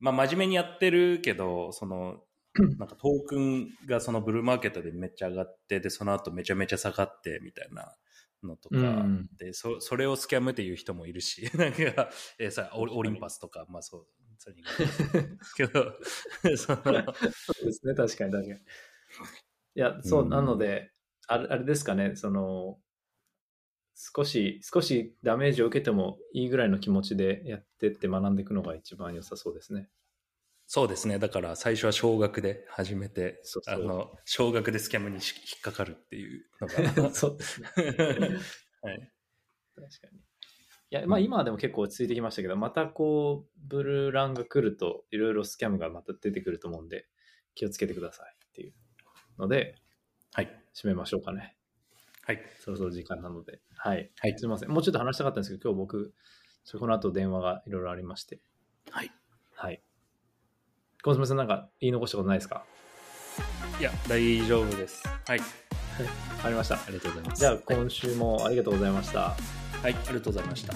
[0.00, 2.22] まあ真面目にやってるけど、その、
[2.78, 7.96] なんかトークンがそのブルーマーケットでめっちゃ上がって、で、その後めちゃめちゃ下がってみたいな
[8.44, 14.06] のとか、うん、でそ、それをスキャムっていう人もいるし、 なんか、えー、さオリンパスとか、まあそう、
[14.38, 14.62] それに
[15.56, 15.94] けど、
[16.56, 18.44] そそうですね、確かに確かに。
[18.46, 18.54] い
[19.74, 20.92] や、そう、うん、なので、
[21.26, 22.78] あれあれですかね、その、
[23.96, 29.88] 少し、少しダメージを受けてもいいぐらいの気持ちでやってって学んでいくのが一番良さそうですね。
[30.66, 31.18] そうですね。
[31.18, 35.22] だから最初は少額で始めて、そうそうあの、少額でスキャムに引
[35.58, 36.66] っかかるっていうの
[37.02, 37.10] が。
[37.14, 37.68] そうですね。
[37.76, 39.12] はい。
[39.76, 40.18] 確かに。
[40.18, 40.22] い
[40.90, 47.08] や、まあ今はでも結構落ち着いてきましたけど、またこう、ブルーランが来ると、いろいろスキャムがまた出てくると思うんで、
[47.54, 48.74] 気をつけてくださいっていう
[49.38, 49.76] ので、
[50.32, 50.64] はい。
[50.74, 51.56] 締めましょうかね。
[52.22, 52.42] はい。
[52.60, 53.60] そろそろ時間なので。
[53.76, 54.10] はい。
[54.18, 54.38] はい。
[54.38, 54.70] すみません。
[54.70, 56.14] もうちょっと話したかったんですけど、今日僕、
[56.78, 58.40] この後電話がいろいろありまして。
[58.90, 59.10] はい。
[61.04, 61.10] はい。
[61.10, 62.62] コンソメさんなんか言い残したことないですか？
[63.78, 65.02] いや、大丈夫です。
[65.26, 65.38] はい。
[65.40, 65.44] わ
[66.42, 66.76] かりました。
[66.76, 67.40] ありがとうございます。
[67.40, 69.20] じゃあ、今週もありがとうございました。
[69.20, 69.36] はい、
[69.82, 70.74] ありがとうございました。